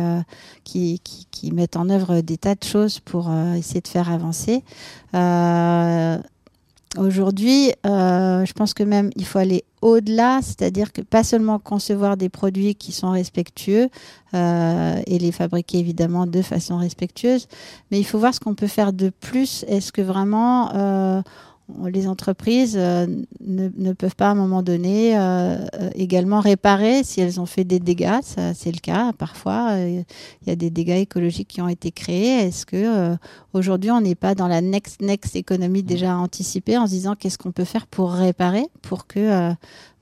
qui, 0.64 1.00
qui, 1.00 1.26
qui, 1.30 1.52
mettent 1.52 1.76
en 1.76 1.88
œuvre 1.90 2.21
des 2.23 2.37
tas 2.37 2.54
de 2.54 2.64
choses 2.64 2.99
pour 2.99 3.30
essayer 3.57 3.80
de 3.80 3.88
faire 3.88 4.11
avancer. 4.11 4.64
Aujourd'hui, 6.99 7.73
je 7.85 8.52
pense 8.52 8.75
que 8.75 8.82
même 8.82 9.11
il 9.14 9.25
faut 9.25 9.38
aller 9.38 9.64
au-delà, 9.82 10.40
c'est-à-dire 10.42 10.92
que 10.92 11.00
pas 11.00 11.25
seulement 11.25 11.59
concevoir 11.59 12.16
des 12.16 12.28
produits 12.28 12.75
qui 12.75 12.92
sont 12.92 13.11
respectueux 13.11 13.88
euh, 14.35 15.02
et 15.06 15.18
les 15.18 15.32
fabriquer 15.32 15.78
évidemment 15.78 16.26
de 16.26 16.42
façon 16.42 16.76
respectueuse, 16.76 17.49
mais 17.90 17.99
il 17.99 18.04
faut 18.04 18.18
voir 18.18 18.35
ce 18.35 18.40
qu'on 18.40 18.54
peut 18.54 18.66
faire 18.66 18.92
de 18.92 19.11
plus. 19.11 19.64
Est-ce 19.68 19.92
que 19.92 20.02
vraiment 20.02 20.75
euh, 20.75 21.23
les 21.87 22.09
entreprises 22.09 22.77
euh, 22.77 23.07
ne, 23.41 23.93
peuvent 23.93 24.17
pas 24.17 24.29
à 24.29 24.31
un 24.31 24.35
moment 24.35 24.62
donné 24.62 25.17
euh, 25.17 25.57
euh, 25.81 25.91
également 25.95 26.41
réparer 26.41 27.03
si 27.05 27.21
elles 27.21 27.41
ont 27.41 27.47
fait 27.47 27.65
des 27.65 27.81
dégâts. 27.81 28.21
C'est 28.23 28.73
le 28.73 28.81
cas 28.81 29.12
parfois. 29.12 29.77
Il 29.79 30.05
y 30.47 30.50
a 30.50 30.57
des 30.57 30.71
dégâts 30.71 31.00
écologiques 31.00 31.49
qui 31.49 31.61
ont 31.61 31.69
été 31.69 31.91
créés. 31.91 32.47
Est-ce 32.47 32.67
que 32.67 33.17
aujourd'hui 33.53 33.91
on 33.91 34.00
n'est 34.00 34.15
pas 34.15 34.35
dans 34.35 34.49
la 34.49 34.61
next 34.61 35.00
next 35.00 35.37
économie 35.37 35.83
déjà 35.83 36.17
anticipée 36.17 36.79
en 36.79 36.87
se 36.87 36.93
disant 36.93 37.15
qu'est-ce 37.15 37.39
qu'on 37.39 37.53
peut 37.53 37.65
faire 37.65 37.87
pour 37.87 38.12
réparer, 38.12 38.67
pour 38.83 39.07
que 39.07 39.53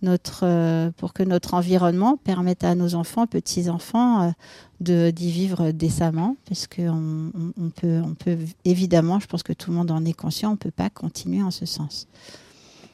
notre 0.03 0.91
pour 0.97 1.13
que 1.13 1.23
notre 1.23 1.55
environnement 1.55 2.17
permette 2.17 2.65
à 2.65 2.75
nos 2.75 2.95
enfants, 2.95 3.27
petits 3.27 3.69
enfants, 3.69 4.33
de 4.81 5.11
d'y 5.11 5.31
vivre 5.31 5.71
décemment, 5.73 6.37
parce 6.47 6.67
qu'on 6.67 7.33
on, 7.57 7.71
peut, 7.71 8.01
on 8.05 8.15
peut 8.15 8.37
évidemment, 8.65 9.19
je 9.21 9.27
pense 9.27 9.43
que 9.43 9.53
tout 9.53 9.71
le 9.71 9.77
monde 9.77 9.91
en 9.91 10.05
est 10.05 10.13
conscient, 10.13 10.51
on 10.51 10.53
ne 10.53 10.57
peut 10.57 10.71
pas 10.71 10.91
continuer 10.91 11.43
en 11.43 11.51
ce 11.51 11.67
sens. 11.67 12.07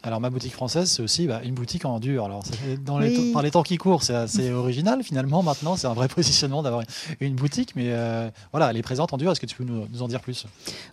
Alors 0.07 0.21
ma 0.21 0.29
boutique 0.29 0.53
française, 0.53 0.91
c'est 0.91 1.03
aussi 1.03 1.27
bah, 1.27 1.41
une 1.45 1.55
boutique 1.55 1.87
en 1.87 1.99
dur. 1.99 2.27
Alors 2.27 2.43
dans 2.85 2.99
les 2.99 3.33
par 3.33 3.41
les 3.41 3.51
temps 3.51 3.63
qui 3.63 3.79
courent, 3.79 4.03
c'est 4.03 4.15
assez 4.15 4.53
original 4.53 5.03
finalement. 5.03 5.43
Maintenant, 5.43 5.77
c'est 5.77 5.87
un 5.87 5.95
vrai 5.95 6.09
positionnement 6.15 6.63
d'avoir 6.63 6.83
une 7.21 7.35
boutique, 7.35 7.75
mais 7.75 7.87
euh, 7.87 8.29
voilà, 8.53 8.71
elle 8.71 8.77
est 8.77 8.83
présente 8.83 9.15
en 9.15 9.17
dur. 9.17 9.33
Est-ce 9.33 9.41
que 9.41 9.47
tu 9.47 9.57
peux 9.57 9.65
nous, 9.65 10.03
en 10.03 10.09
dire 10.09 10.21
plus? 10.21 10.47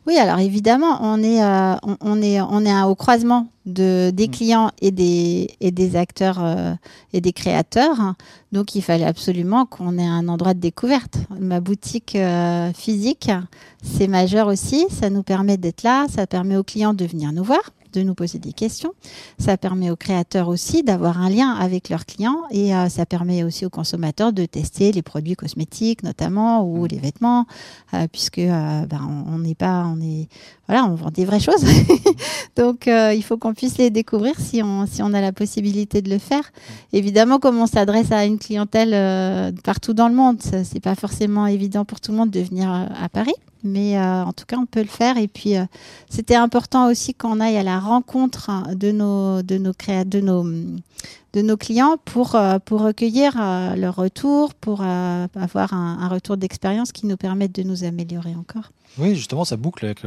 Oui, 0.08 0.18
alors 0.18 0.40
évidemment, 0.40 1.00
on 1.02 1.22
est 1.22 1.44
euh, 1.44 1.76
on, 2.00 2.22
est 2.22 2.40
on 2.40 2.66
est 2.66 2.84
au 2.84 2.96
croisement 2.96 3.50
de 3.66 4.12
des 4.14 4.30
mm. 4.30 4.32
clients 4.32 4.72
et 4.82 4.92
des 4.92 5.50
et 5.60 5.72
des 5.72 5.98
acteurs 5.98 6.40
euh, 6.42 6.74
et 7.12 7.20
des 7.20 7.34
créateurs. 7.34 8.16
Donc 8.54 8.76
il 8.76 8.82
fallait 8.82 9.06
absolument 9.06 9.66
qu'on 9.66 9.98
ait 9.98 10.08
un 10.08 10.30
endroit 10.30 10.54
de 10.54 10.60
découverte. 10.60 11.18
Ma 11.38 11.60
boutique 11.60 12.18
physique, 12.78 13.30
c'est 13.84 14.08
majeur 14.08 14.48
aussi. 14.48 14.86
Ça 14.90 15.10
nous 15.10 15.24
permet 15.24 15.58
d'être 15.58 15.84
là. 15.84 16.06
Ça 16.08 16.28
permet 16.28 16.56
aux 16.56 16.64
clients 16.64 16.94
de 16.94 17.06
venir 17.06 17.34
nous 17.34 17.44
voir 17.44 17.62
de 17.92 18.02
nous 18.02 18.16
poser 18.16 18.40
des 18.40 18.54
questions. 18.54 18.94
Ça 19.38 19.58
permet 19.58 19.92
aux 19.92 19.96
créateurs 19.96 20.48
aussi 20.48 20.84
d'avoir 20.84 21.20
un 21.20 21.30
lien 21.30 21.50
avec 21.50 21.90
leurs 21.90 22.06
clients 22.06 22.42
et 22.52 22.76
euh, 22.76 22.90
ça 22.90 23.06
permet 23.06 23.44
aussi 23.44 23.66
aux 23.66 23.70
consommateurs 23.70 24.34
de 24.34 24.46
tester 24.46 24.92
les 24.92 25.02
produits 25.02 25.36
cosmétiques 25.36 26.04
notamment 26.04 26.64
ou 26.64 26.84
mmh. 26.84 26.88
les 26.88 27.00
vêtements 27.00 27.46
euh, 27.94 28.08
puisque 28.12 28.40
euh, 28.40 28.86
ben, 28.86 29.26
on 29.28 29.40
n'est 29.40 29.56
pas 29.56 29.86
on 29.86 30.00
est 30.02 30.28
voilà 30.68 30.86
on 30.86 30.96
vend 30.96 31.10
des 31.10 31.26
vraies 31.26 31.40
choses 31.40 31.64
donc 32.56 32.88
il 32.88 33.24
faut 33.24 33.38
qu'on 33.38 33.54
puisse 33.54 33.78
les 33.78 33.90
découvrir 33.90 34.40
si 34.40 34.62
on 34.64 34.86
si 34.86 35.02
on 35.02 35.14
a 35.14 35.22
la 35.22 35.32
possibilité 35.32 36.02
de 36.02 36.10
le 36.10 36.18
faire. 36.18 36.44
Mmh. 36.44 36.98
Évidemment 36.98 37.40
comme 37.40 37.58
on 37.60 37.68
s'adresse 37.68 38.12
à 38.12 38.26
une 38.26 38.40
clientèle 38.40 39.54
partout 39.64 39.94
dans 39.94 40.08
le 40.08 40.16
monde, 40.16 40.42
c'est 40.42 40.80
pas 40.80 40.96
forcément 40.96 41.48
évident 41.48 41.86
pour 41.86 42.00
tout 42.00 42.12
le 42.12 42.18
monde 42.18 42.32
de 42.32 42.40
venir 42.40 42.72
à 42.72 43.10
Paris 43.10 43.34
mais 43.64 43.98
euh, 43.98 44.24
en 44.24 44.34
tout 44.34 44.46
cas, 44.46 44.58
on 44.58 44.66
peut 44.66 44.82
le 44.82 44.88
faire. 44.88 45.18
Et 45.18 45.28
puis, 45.28 45.58
euh, 45.58 45.66
c'était 46.10 46.36
important 46.36 46.90
aussi 46.90 47.14
qu'on 47.14 47.40
aille 47.40 47.58
à 47.58 47.64
la 47.64 47.80
rencontre 47.80 48.50
de 48.74 48.92
nos, 48.92 49.42
de 49.42 49.58
nos, 49.58 49.74
créa 49.74 50.04
de 50.04 50.20
nos, 50.20 50.44
de 50.44 51.42
nos 51.42 51.58
clients 51.58 51.98
pour, 52.04 52.36
euh, 52.36 52.60
pour 52.60 52.82
recueillir 52.82 53.36
leur 53.76 53.96
retour, 53.96 54.54
pour 54.54 54.82
avoir 54.82 55.74
un, 55.74 56.08
retour 56.08 56.38
d'expérience 56.38 56.92
qui 56.92 57.06
nous 57.06 57.18
permette 57.18 57.54
de 57.54 57.64
nous 57.64 57.84
améliorer 57.84 58.36
encore. 58.36 58.72
Oui, 58.98 59.16
justement, 59.16 59.46
ça 59.46 59.56
boucle 59.56 59.86
avec 59.86 60.02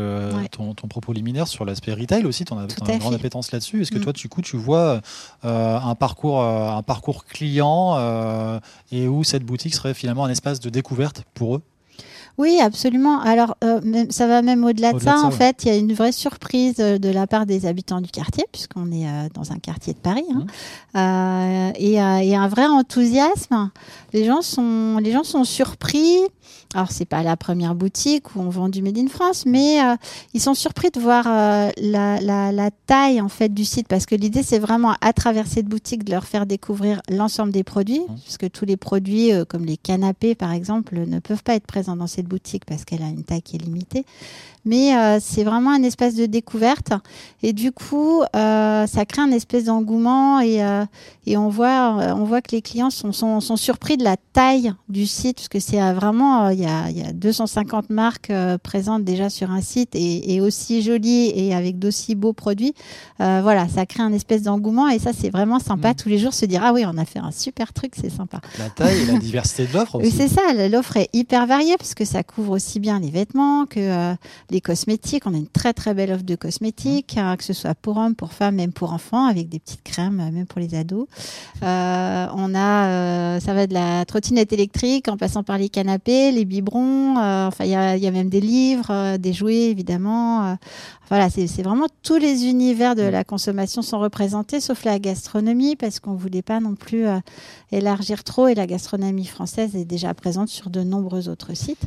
ton, 0.51 0.75
ton, 0.75 0.89
propos 0.89 1.15
liminaire 1.15 1.49
sur 1.49 1.65
l'aspect 1.65 1.95
retail 1.95 2.27
aussi. 2.27 2.45
Tu 2.45 2.53
en 2.53 2.59
as, 2.59 2.67
une 2.93 2.99
grande 2.99 3.15
appétence 3.15 3.51
là-dessus. 3.51 3.81
Est-ce 3.81 3.91
que 3.91 3.99
mm. 3.99 4.03
toi, 4.03 4.13
du 4.13 4.29
coup, 4.29 4.43
tu 4.43 4.59
vois 4.59 5.01
un, 5.43 5.95
parcours, 5.95 6.43
un 6.43 6.83
parcours 6.83 7.25
client 7.25 8.61
et 8.93 9.09
où 9.09 9.25
cette 9.25 9.45
boutique 9.45 9.75
serait 9.75 9.95
finalement 9.95 10.27
un 10.27 10.31
espace 10.31 10.61
de 10.61 10.69
découverte 10.69 11.23
pour 11.35 11.57
eux? 11.57 11.63
Oui, 12.37 12.59
absolument. 12.61 13.21
Alors, 13.21 13.57
euh, 13.63 14.07
ça 14.11 14.27
va 14.27 14.43
même 14.43 14.65
au-delà 14.65 14.93
de, 14.93 14.99
ça. 14.99 15.21
en 15.21 15.31
fait, 15.31 15.65
il 15.65 15.69
y 15.69 15.71
a 15.71 15.77
une 15.77 15.93
vraie 15.93 16.11
surprise 16.11 16.77
euh, 16.81 16.99
de 16.99 17.09
la 17.09 17.29
part 17.29 17.47
des 17.47 17.65
habitants 17.65 18.01
du 18.01 18.11
quartier, 18.11 18.45
puisqu'on 18.51 18.91
est 18.91 19.07
euh, 19.07 19.29
dans 19.35 19.53
un 19.53 19.59
quartier 19.59 19.93
de 19.93 19.99
Paris, 19.99 20.25
hein. 20.33 20.45
mmh. 20.95 21.73
et, 21.79 21.95
et, 21.95 22.37
un 22.37 22.49
vrai 22.49 22.67
enthousiasme. 22.67 23.71
Les 24.13 24.25
gens 24.25 24.43
sont, 24.43 24.99
les 25.01 25.13
gens 25.13 25.25
sont 25.25 25.45
surpris. 25.45 26.19
Alors, 26.75 26.91
c'est 26.91 27.05
pas 27.05 27.23
la 27.23 27.37
première 27.37 27.75
boutique 27.75 28.35
où 28.35 28.41
on 28.41 28.49
vend 28.51 28.69
du 28.69 28.83
Made 28.83 28.99
in 28.99 29.09
France, 29.09 29.47
mais 29.47 29.79
ils 30.33 30.41
sont 30.41 30.55
surpris 30.55 30.91
de 30.91 31.01
voir 31.01 31.25
la, 31.25 32.21
la, 32.21 32.53
la, 32.53 32.71
taille 32.87 33.21
en 33.21 33.29
fait 33.29 33.49
du 33.49 33.65
site, 33.65 33.89
parce 33.89 34.07
que 34.07 34.15
l'idée, 34.15 34.43
c'est 34.43 34.59
vraiment 34.59 34.95
à 35.01 35.13
travers 35.13 35.47
cette 35.47 35.67
boutique 35.67 36.05
de 36.05 36.11
leur 36.11 36.25
faire 36.25 36.47
découvrir 36.47 37.01
l'ensemble 37.09 37.53
des 37.53 37.65
produits, 37.65 38.01
mmh. 38.01 38.17
puisque 38.25 38.51
tous 38.51 38.65
les 38.65 38.77
produits, 38.77 39.31
comme 39.49 39.65
les 39.65 39.77
canapés 39.77 40.35
par 40.35 40.53
exemple, 40.53 40.99
ne 40.99 41.19
peuvent 41.21 41.43
pas 41.43 41.55
être 41.55 41.67
présents 41.67 41.97
dans 41.97 42.07
cette 42.07 42.27
boutique 42.27 42.65
parce 42.65 42.85
qu'elle 42.85 43.03
a 43.03 43.09
une 43.09 43.25
taille 43.25 43.43
qui 43.43 43.57
est 43.57 43.61
limitée. 43.61 44.05
Mais 44.65 44.97
euh, 44.97 45.19
c'est 45.21 45.45
vraiment 45.45 45.71
un 45.71 45.83
espace 45.83 46.15
de 46.15 46.27
découverte. 46.27 46.93
Et 47.43 47.53
du 47.53 47.73
coup, 47.73 48.23
euh, 48.35 48.87
ça 48.87 49.05
crée 49.05 49.23
un 49.23 49.31
espèce 49.31 49.65
d'engouement 49.65 50.41
et, 50.41 50.65
euh, 50.65 50.85
et 51.27 51.37
on, 51.37 51.49
voit, 51.49 52.15
on 52.17 52.25
voit 52.25 52.41
que 52.41 52.53
les 52.53 52.63
clients 52.63 52.91
sont, 52.91 53.13
sont, 53.13 53.41
sont, 53.41 53.57
surpris 53.57 53.97
de 53.97 54.05
la 54.05 54.17
taille 54.33 54.73
du 54.89 55.07
site 55.07 55.37
parce 55.37 55.49
que 55.49 55.61
c'est 55.61 55.93
vraiment, 55.93 56.49
il 56.49 56.61
y 56.61 56.67
a, 56.67 56.91
y 56.91 57.03
a 57.03 57.13
250 57.13 57.91
marques 57.91 58.33
présentes 58.63 59.05
déjà 59.05 59.29
sur 59.29 59.51
un 59.51 59.61
site 59.61 59.95
et, 59.95 60.35
et 60.35 60.41
aussi 60.41 60.83
jolies 60.83 61.33
et 61.35 61.55
avec 61.55 61.79
d'aussi 61.79 62.15
beaux 62.15 62.33
produits. 62.33 62.75
Voilà, 63.19 63.69
ça 63.69 63.87
crée 63.87 64.03
un 64.03 64.13
espèce 64.13 64.43
d'engouement 64.43 64.89
et 64.89 64.99
ça, 64.99 65.13
c'est 65.13 65.31
vraiment 65.31 65.59
sympa. 65.59 65.91
Mm. 65.91 65.95
Tous 65.97 66.09
les 66.09 66.19
jours, 66.19 66.35
se 66.35 66.47
dire, 66.47 66.63
ah 66.65 66.73
oui, 66.73 66.85
on 66.87 66.97
a 66.99 67.05
fait 67.05 67.19
un 67.19 67.31
super 67.31 67.73
truc, 67.73 67.93
c'est 68.01 68.11
sympa. 68.11 68.41
La 68.59 68.71
taille 68.71 69.03
et 69.03 69.07
la 69.07 69.19
diversité 69.19 69.67
de 69.67 69.73
l'offre 69.73 69.97
Oui, 69.99 70.09
aussi. 70.09 70.17
c'est 70.17 70.29
ça, 70.29 70.69
l'offre 70.69 70.97
est 70.97 71.09
hyper 71.13 71.47
variée 71.47 71.77
parce 71.79 71.95
que 71.95 72.05
ça 72.05 72.23
couvre 72.23 72.53
aussi 72.53 72.81
bien 72.81 72.99
les 73.01 73.11
vêtements 73.11 73.67
que 73.67 74.15
les 74.55 74.61
cosmétiques. 74.61 75.25
On 75.27 75.35
a 75.35 75.37
une 75.37 75.49
très 75.49 75.75
très 75.75 75.93
belle 75.93 76.13
offre 76.13 76.25
de 76.25 76.37
cosmétiques, 76.37 77.17
hein, 77.19 77.37
que 77.37 77.45
ce 77.45 77.53
soit 77.53 77.75
pour 77.75 77.99
hommes, 77.99 78.15
pour 78.15 78.33
femmes, 78.33 78.55
même 78.55 78.73
pour 78.73 78.93
enfants, 78.93 79.27
avec 79.27 79.49
des 79.49 79.59
petites 79.59 79.83
crèmes, 79.83 80.21
euh, 80.21 80.31
même 80.31 80.47
pour 80.47 80.61
les 80.61 80.75
ados. 80.75 81.07
Euh, 81.63 82.27
on 82.35 82.55
a, 82.55 82.89
euh, 82.89 83.41
ça 83.41 83.53
va 83.53 83.67
de 83.67 83.75
la 83.75 84.05
trottinette 84.07 84.53
électrique 84.53 85.09
en 85.09 85.17
passant 85.17 85.43
par 85.43 85.59
les 85.59 85.69
canapés, 85.69 86.33
les 86.33 86.45
biberons. 86.45 87.17
enfin, 87.19 87.65
il 87.65 87.71
y 87.71 87.75
a, 87.75 87.97
y 87.97 88.07
a 88.07 88.11
même 88.11 88.31
des 88.31 88.41
livres, 88.41 89.17
des 89.19 89.33
jouets 89.33 89.71
évidemment. 89.71 90.57
voilà, 91.09 91.29
c'est 91.31 91.63
vraiment 91.63 91.87
tous 92.03 92.17
les 92.17 92.47
univers 92.47 92.95
de 92.95 93.03
la 93.03 93.25
consommation 93.25 93.83
sont 93.83 93.99
représentés, 93.99 94.61
sauf 94.61 94.85
la 94.85 94.99
gastronomie, 94.99 95.75
parce 95.75 95.99
qu'on 95.99 96.15
voulait 96.15 96.43
pas 96.43 96.61
non 96.61 96.77
plus 96.77 97.07
élargir 97.73 98.23
trop 98.23 98.47
et 98.47 98.55
la 98.55 98.67
gastronomie 98.67 99.27
française 99.27 99.75
est 99.75 99.85
déjà 99.85 100.15
présente 100.15 100.49
sur 100.49 100.71
de 100.71 100.83
nombreux 100.83 101.29
autres 101.29 101.55
sites. 101.55 101.87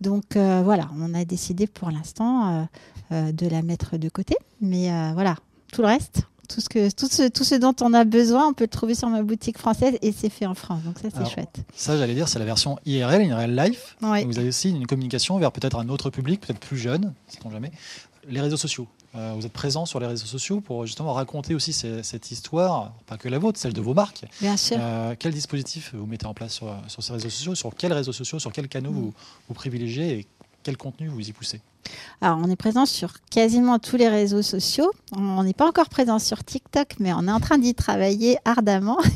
Donc 0.00 0.36
euh, 0.36 0.62
voilà, 0.64 0.88
on 0.98 1.14
a 1.14 1.24
décidé 1.24 1.66
pour 1.66 1.90
l'instant 1.90 2.48
euh, 2.48 2.64
euh, 3.12 3.32
de 3.32 3.48
la 3.48 3.62
mettre 3.62 3.96
de 3.96 4.08
côté, 4.08 4.36
mais 4.60 4.88
voilà, 5.14 5.36
tout 5.72 5.82
le 5.82 5.88
reste, 5.88 6.22
tout 6.48 6.60
ce, 6.60 6.68
que, 6.68 6.90
tout, 6.90 7.08
ce, 7.08 7.28
tout 7.28 7.44
ce 7.44 7.54
dont 7.54 7.74
on 7.80 7.92
a 7.94 8.04
besoin, 8.04 8.48
on 8.48 8.52
peut 8.52 8.64
le 8.64 8.68
trouver 8.68 8.94
sur 8.94 9.08
ma 9.08 9.22
boutique 9.22 9.58
française 9.58 9.96
et 10.02 10.12
c'est 10.12 10.28
fait 10.28 10.46
en 10.46 10.54
France, 10.54 10.82
donc 10.82 10.98
ça 10.98 11.08
c'est 11.10 11.32
chouette. 11.32 11.60
Ça, 11.74 11.96
j'allais 11.96 12.14
dire, 12.14 12.28
c'est 12.28 12.38
la 12.38 12.44
version 12.44 12.78
IRL, 12.86 13.24
IRL 13.24 13.54
Life. 13.56 13.96
Ouais. 14.02 14.24
Vous 14.24 14.38
avez 14.38 14.48
aussi 14.48 14.70
une 14.70 14.86
communication 14.86 15.38
vers 15.38 15.52
peut-être 15.52 15.78
un 15.78 15.88
autre 15.88 16.10
public, 16.10 16.40
peut-être 16.40 16.60
plus 16.60 16.78
jeune, 16.78 17.14
sait-on 17.28 17.50
jamais. 17.50 17.72
Les 18.28 18.40
réseaux 18.40 18.56
sociaux. 18.56 18.88
Euh, 19.16 19.32
vous 19.36 19.46
êtes 19.46 19.52
présent 19.52 19.86
sur 19.86 20.00
les 20.00 20.06
réseaux 20.06 20.26
sociaux 20.26 20.60
pour 20.60 20.86
justement 20.86 21.12
raconter 21.12 21.54
aussi 21.54 21.72
ces- 21.72 22.02
cette 22.02 22.30
histoire, 22.32 22.92
pas 23.06 23.16
que 23.16 23.28
la 23.28 23.38
vôtre, 23.38 23.60
celle 23.60 23.72
de 23.72 23.80
vos 23.80 23.94
marques. 23.94 24.24
Bien 24.40 24.56
sûr. 24.56 24.76
Euh, 24.80 25.14
quel 25.18 25.32
dispositif 25.32 25.94
vous 25.94 26.06
mettez 26.06 26.26
en 26.26 26.34
place 26.34 26.54
sur, 26.54 26.74
sur 26.88 27.02
ces 27.02 27.12
réseaux 27.12 27.30
sociaux 27.30 27.54
Sur 27.54 27.74
quels 27.76 27.92
réseaux 27.92 28.12
sociaux 28.12 28.38
Sur 28.40 28.52
quels 28.52 28.68
canaux 28.68 28.90
vous, 28.90 29.14
vous 29.48 29.54
privilégiez 29.54 30.18
et 30.18 30.26
quel 30.64 30.76
contenu 30.76 31.08
vous 31.08 31.28
y 31.28 31.32
poussez 31.32 31.60
Alors, 32.22 32.38
on 32.42 32.50
est 32.50 32.56
présent 32.56 32.86
sur 32.86 33.12
quasiment 33.30 33.78
tous 33.78 33.96
les 33.96 34.08
réseaux 34.08 34.42
sociaux. 34.42 34.90
On 35.12 35.44
n'est 35.44 35.52
pas 35.52 35.68
encore 35.68 35.90
présent 35.90 36.18
sur 36.18 36.42
TikTok, 36.42 36.96
mais 36.98 37.12
on 37.12 37.28
est 37.28 37.30
en 37.30 37.38
train 37.38 37.58
d'y 37.58 37.74
travailler 37.74 38.38
ardemment. 38.44 38.98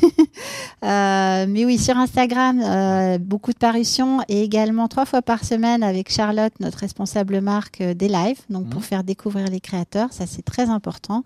Euh, 0.81 1.45
mais 1.49 1.65
oui, 1.65 1.77
sur 1.77 1.97
Instagram, 1.97 2.61
euh, 2.63 3.17
beaucoup 3.17 3.51
de 3.51 3.57
parutions 3.57 4.21
et 4.29 4.43
également 4.43 4.87
trois 4.87 5.05
fois 5.05 5.21
par 5.21 5.43
semaine 5.43 5.83
avec 5.83 6.09
Charlotte, 6.09 6.53
notre 6.61 6.77
responsable 6.77 7.41
marque, 7.41 7.81
euh, 7.81 7.93
des 7.93 8.07
lives, 8.07 8.39
donc 8.49 8.69
pour 8.69 8.85
faire 8.85 9.03
découvrir 9.03 9.47
les 9.47 9.59
créateurs. 9.59 10.13
Ça, 10.13 10.25
c'est 10.25 10.41
très 10.41 10.69
important. 10.69 11.25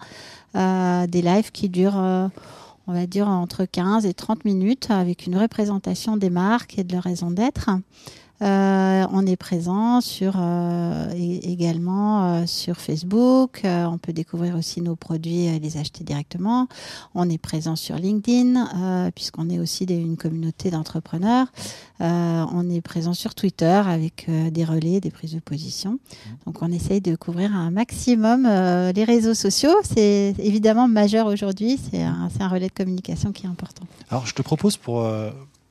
Des 0.56 1.22
lives 1.22 1.52
qui 1.52 1.70
durent. 1.70 2.32
on 2.88 2.94
va 2.94 3.06
dire 3.06 3.28
entre 3.28 3.66
15 3.66 4.08
et 4.08 4.16
30 4.16 4.44
minutes 4.44 4.88
avec 4.90 5.28
une 5.28 5.38
représentation 5.38 6.18
des 6.18 6.32
marques 6.32 6.80
et 6.80 6.84
de 6.84 6.94
leur 6.94 7.04
raison 7.04 7.30
d'être. 7.30 7.70
Euh, 8.44 9.08
on 9.12 9.26
est 9.26 9.38
présent 9.38 10.02
sur 10.02 10.34
euh, 10.38 11.10
également 11.16 12.26
euh, 12.42 12.46
sur 12.46 12.78
Facebook. 12.78 13.62
On 13.64 13.98
peut 13.98 14.12
découvrir 14.12 14.56
aussi 14.58 14.82
nos 14.82 14.96
produits 14.98 15.46
et 15.46 15.60
les 15.60 15.78
acheter 15.78 16.04
directement. 16.04 16.68
On 17.16 17.30
est 17.30 17.38
présent 17.38 17.76
sur 17.78 17.96
LinkedIn 17.96 19.12
puisqu'on 19.16 19.50
est 19.50 19.60
aussi 19.60 19.86
des- 19.86 19.96
une 19.96 20.18
communauté 20.18 20.72
d'entrepreneurs. 20.72 21.48
On 22.00 22.70
est 22.70 22.82
présent 22.82 23.14
sur 23.14 23.34
Twitter 23.34 23.66
avec 23.86 24.28
des 24.52 24.66
relais, 24.66 25.00
des 25.00 25.12
prises 25.12 25.34
de 25.36 25.40
position. 25.40 26.00
Donc 26.46 26.62
on 26.62 26.72
essaye 26.72 27.00
de 27.02 27.16
couvrir 27.16 27.56
un 27.56 27.72
maximum 27.72 28.44
les 28.44 29.04
réseaux 29.04 29.34
sociaux. 29.34 29.76
C'est 29.84 30.36
évidemment 30.40 30.88
majeur 30.88 31.28
aujourd'hui. 31.28 31.80
C'est 31.92 32.02
un, 32.04 32.30
relais 32.50 32.68
de 32.68 32.74
communication 32.74 33.32
qui 33.32 33.46
est 33.46 33.50
important. 33.50 33.86
Alors, 34.10 34.26
je 34.28 34.34
te 34.34 34.42
propose 34.42 34.76
pour 34.76 35.06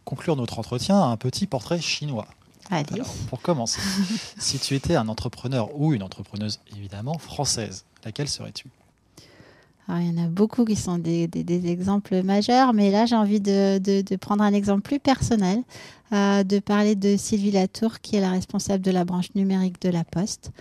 conclure 0.05 0.37
notre 0.37 0.59
entretien 0.59 1.01
un 1.03 1.17
petit 1.17 1.47
portrait 1.47 1.81
chinois. 1.81 2.27
Allez. 2.71 2.87
Alors, 2.95 3.15
pour 3.29 3.41
commencer, 3.43 3.81
si 4.39 4.59
tu 4.59 4.75
étais 4.75 4.97
un 4.97 5.09
entrepreneur 5.09 5.69
ou 5.79 5.93
une 5.93 6.03
entrepreneuse 6.03 6.61
évidemment 6.77 7.19
française, 7.19 7.85
laquelle 8.05 8.29
serais-tu? 8.29 8.69
Alors, 9.89 10.01
il 10.01 10.17
y 10.17 10.21
en 10.21 10.25
a 10.25 10.29
beaucoup 10.29 10.65
qui 10.65 10.77
sont 10.77 10.99
des, 10.99 11.27
des- 11.27 11.43
des 11.45 11.67
exemples 11.67 12.23
majeurs, 12.23 12.73
mais 12.73 12.91
là 12.93 13.05
j'ai 13.05 13.17
envie 13.17 13.41
de, 13.41 13.79
de- 13.79 14.01
de 14.03 14.17
prendre 14.17 14.43
un 14.45 14.53
exemple 14.53 14.83
plus 14.83 15.01
personnel, 15.01 15.63
euh, 16.13 16.45
de 16.45 16.61
parler 16.61 16.95
de 16.95 17.17
Sylvie 17.17 17.51
Latour, 17.51 18.01
qui 18.01 18.17
est 18.17 18.21
la 18.21 18.31
responsable 18.31 18.83
de 18.85 18.91
la 18.93 19.05
branche 19.05 19.35
numérique 19.35 19.83
de 19.83 19.89
la 19.89 20.05
Poste, 20.05 20.53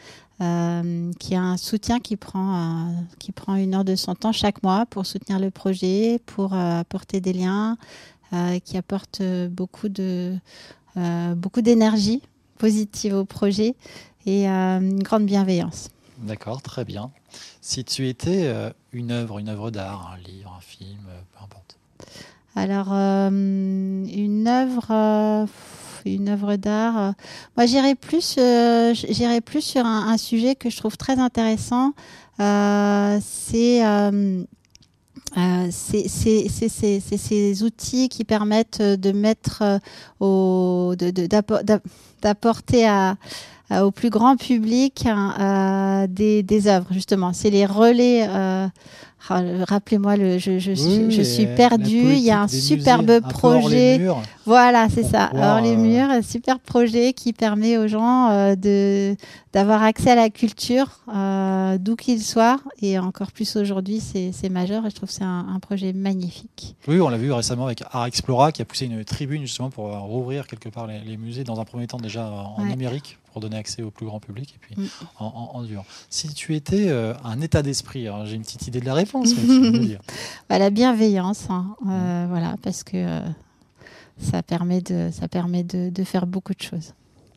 euh, 0.42 1.12
qui 1.20 1.36
a 1.36 1.42
un 1.42 1.58
soutien 1.58 2.00
qui 2.00 2.16
prend, 2.18 2.56
euh, 2.90 2.92
qui 3.20 3.32
prend 3.32 3.56
une 3.56 3.76
heure 3.76 3.86
de 3.86 3.96
son 3.96 4.16
temps 4.16 4.32
chaque 4.32 4.64
mois 4.64 4.88
pour 4.88 5.06
soutenir 5.06 5.40
le 5.40 5.52
projet, 5.52 6.20
pour 6.26 6.54
apporter 6.54 7.22
des 7.22 7.34
liens, 7.34 7.78
qui 8.64 8.78
apporte 8.78 9.22
beaucoup 9.50 9.90
de 9.90 10.38
beaucoup 11.36 11.62
d'énergie 11.62 12.22
positive 12.58 13.16
au 13.16 13.26
projet 13.26 13.76
et 14.26 14.48
euh, 14.48 14.80
une 14.80 15.02
grande 15.02 15.26
bienveillance. 15.26 15.90
D'accord, 16.20 16.62
très 16.62 16.86
bien. 16.86 17.10
Si 17.62 17.84
tu 17.84 18.08
étais 18.08 18.44
euh, 18.46 18.70
une 18.94 19.12
œuvre, 19.12 19.40
une 19.40 19.50
œuvre 19.50 19.72
d'art, 19.72 20.14
un 20.14 20.18
livre, 20.22 20.54
un 20.56 20.62
film, 20.62 21.00
euh, 21.10 21.20
peu 21.34 21.44
importe. 21.44 21.78
Alors, 22.56 22.90
euh, 22.92 23.30
une 23.30 24.48
œuvre, 24.48 24.92
euh, 24.92 25.46
une 26.06 26.30
œuvre 26.30 26.56
d'art. 26.58 27.00
euh, 27.00 27.12
moi, 27.58 27.66
j'irais 27.66 27.96
plus, 27.96 28.36
euh, 28.38 28.94
plus 29.44 29.62
sur 29.62 29.86
un, 29.86 30.10
un 30.10 30.18
sujet 30.18 30.54
que 30.54 30.70
je 30.70 30.78
trouve 30.78 30.98
très 30.98 31.18
intéressant. 31.18 31.94
Euh, 32.40 33.20
c'est 33.24 33.82
euh, 35.38 35.68
euh, 35.68 35.70
c'est 35.72 37.18
ces 37.18 37.64
outils 37.64 38.10
qui 38.10 38.24
permettent 38.24 38.82
de 38.82 39.12
mettre 39.12 39.62
euh, 39.62 39.80
au, 40.20 40.96
d'apporter 42.22 42.88
à, 42.88 43.16
au 43.72 43.92
plus 43.92 44.10
grand 44.10 44.36
public 44.36 45.06
hein, 45.06 46.06
euh, 46.10 46.42
des, 46.44 46.68
œuvres, 46.68 46.92
justement. 46.92 47.34
C'est 47.34 47.50
les 47.50 47.66
relais. 47.66 48.28
euh, 48.30 48.68
Rappelez-moi, 49.28 50.16
le, 50.18 50.38
je, 50.38 50.60
je, 50.60 50.72
suis- 50.72 51.00
Oui, 51.06 51.12
je 51.12 51.22
et 51.22 51.24
suis 51.24 51.46
la 51.46 51.56
perdue. 51.56 52.14
Il 52.14 52.20
y 52.20 52.32
a 52.32 52.42
un 52.42 52.48
superbe 52.48 53.02
musées, 53.10 53.16
un 53.18 53.20
peu 53.22 53.26
hors 53.48 53.52
les 53.54 53.60
projet. 53.62 53.98
murs. 54.00 54.22
Voilà, 54.46 54.88
c'est 54.90 55.04
ça. 55.04 55.26
Alors 55.26 55.62
les 55.62 55.76
murs, 55.76 56.10
un 56.10 56.22
super 56.24 56.60
projet 56.60 57.14
qui 57.14 57.32
permet 57.32 57.78
aux 57.78 57.88
gens 57.88 58.30
euh, 58.32 58.56
de 58.56 59.16
d'avoir 59.54 59.84
accès 59.84 60.12
à 60.12 60.16
la 60.16 60.30
culture, 60.30 61.02
euh, 61.14 61.78
d'où 61.78 61.96
qu'ils 61.98 62.24
soient, 62.24 62.58
et 62.82 62.98
encore 62.98 63.32
plus 63.34 63.56
aujourd'hui, 63.58 64.00
c'est 64.00 64.50
majeur. 64.50 64.86
Et 64.86 64.90
je 64.90 64.96
trouve 64.96 65.10
que 65.10 65.16
c'est 65.16 65.24
un, 65.24 65.46
un 65.54 65.60
projet 65.60 65.94
magnifique. 65.94 66.76
Oui, 66.88 67.00
on 67.02 67.10
l'a 67.10 67.18
vu 67.18 67.32
récemment 67.32 67.66
avec 67.66 67.84
Art 67.92 68.06
Explora 68.06 68.52
qui 68.52 68.62
a 68.62 68.66
poussé 68.66 68.86
une 68.86 69.04
tribune 69.06 69.42
justement 69.44 69.70
pour 69.70 69.88
euh, 69.94 70.00
rouvrir 70.00 70.48
quelque 70.48 70.70
part 70.70 70.88
les, 70.88 71.00
les 71.00 71.18
musées 71.18 71.44
dans 71.44 71.60
un 71.60 71.66
premier 71.66 71.88
temps 71.88 71.98
déjà 71.98 72.26
en 72.32 72.62
Ouais. 72.64 72.70
numérique 72.70 73.18
pour 73.34 73.40
donner 73.42 73.56
accès 73.58 73.82
au 73.82 73.92
plus 73.92 74.06
grand 74.06 74.20
public 74.20 74.56
et 74.56 74.60
puis 74.60 74.76
Mm. 74.78 74.88
en, 75.20 75.26
en- 75.26 75.58
en 75.58 75.64
dur. 75.64 75.84
Si 76.10 76.34
tu 76.34 76.54
étais 76.56 76.88
euh, 76.90 77.14
un 77.24 77.40
état 77.42 77.62
d'esprit, 77.62 78.08
alors 78.08 78.26
j'ai 78.26 78.36
une 78.36 78.42
petite 78.42 78.68
idée 78.68 78.80
de 78.82 78.86
la 78.86 78.94
réponse, 78.94 79.11
dire. 79.20 80.00
Bah, 80.50 80.60
la 80.60 80.70
bienveillance, 80.70 81.48
hein, 81.50 81.76
euh, 81.88 82.26
voilà, 82.30 82.56
parce 82.62 82.84
que 82.84 82.92
euh, 82.96 83.20
ça 84.20 84.44
permet 84.44 84.82
de 84.82 85.10
ça 85.12 85.28
permet 85.28 85.64
de, 85.64 85.90
de 85.90 86.04
faire 86.04 86.26
beaucoup 86.28 86.54
de 86.54 86.62
choses. 86.62 86.94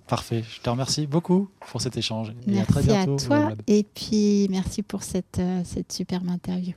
Parfait, 0.07 0.45
je 0.49 0.61
te 0.61 0.69
remercie 0.69 1.07
beaucoup 1.07 1.49
pour 1.71 1.81
cet 1.81 1.97
échange 1.97 2.35
et 2.47 2.61
à 2.61 2.67
très 2.67 2.83
Merci 2.83 2.91
à 2.91 3.07
bientôt. 3.07 3.25
toi 3.25 3.39
Web 3.39 3.49
Lab. 3.49 3.63
et 3.67 3.87
puis 3.95 4.49
merci 4.51 4.83
pour 4.83 5.03
cette 5.03 5.39
euh, 5.39 5.63
cette 5.65 5.93
superbe 5.93 6.29
interview. 6.29 6.75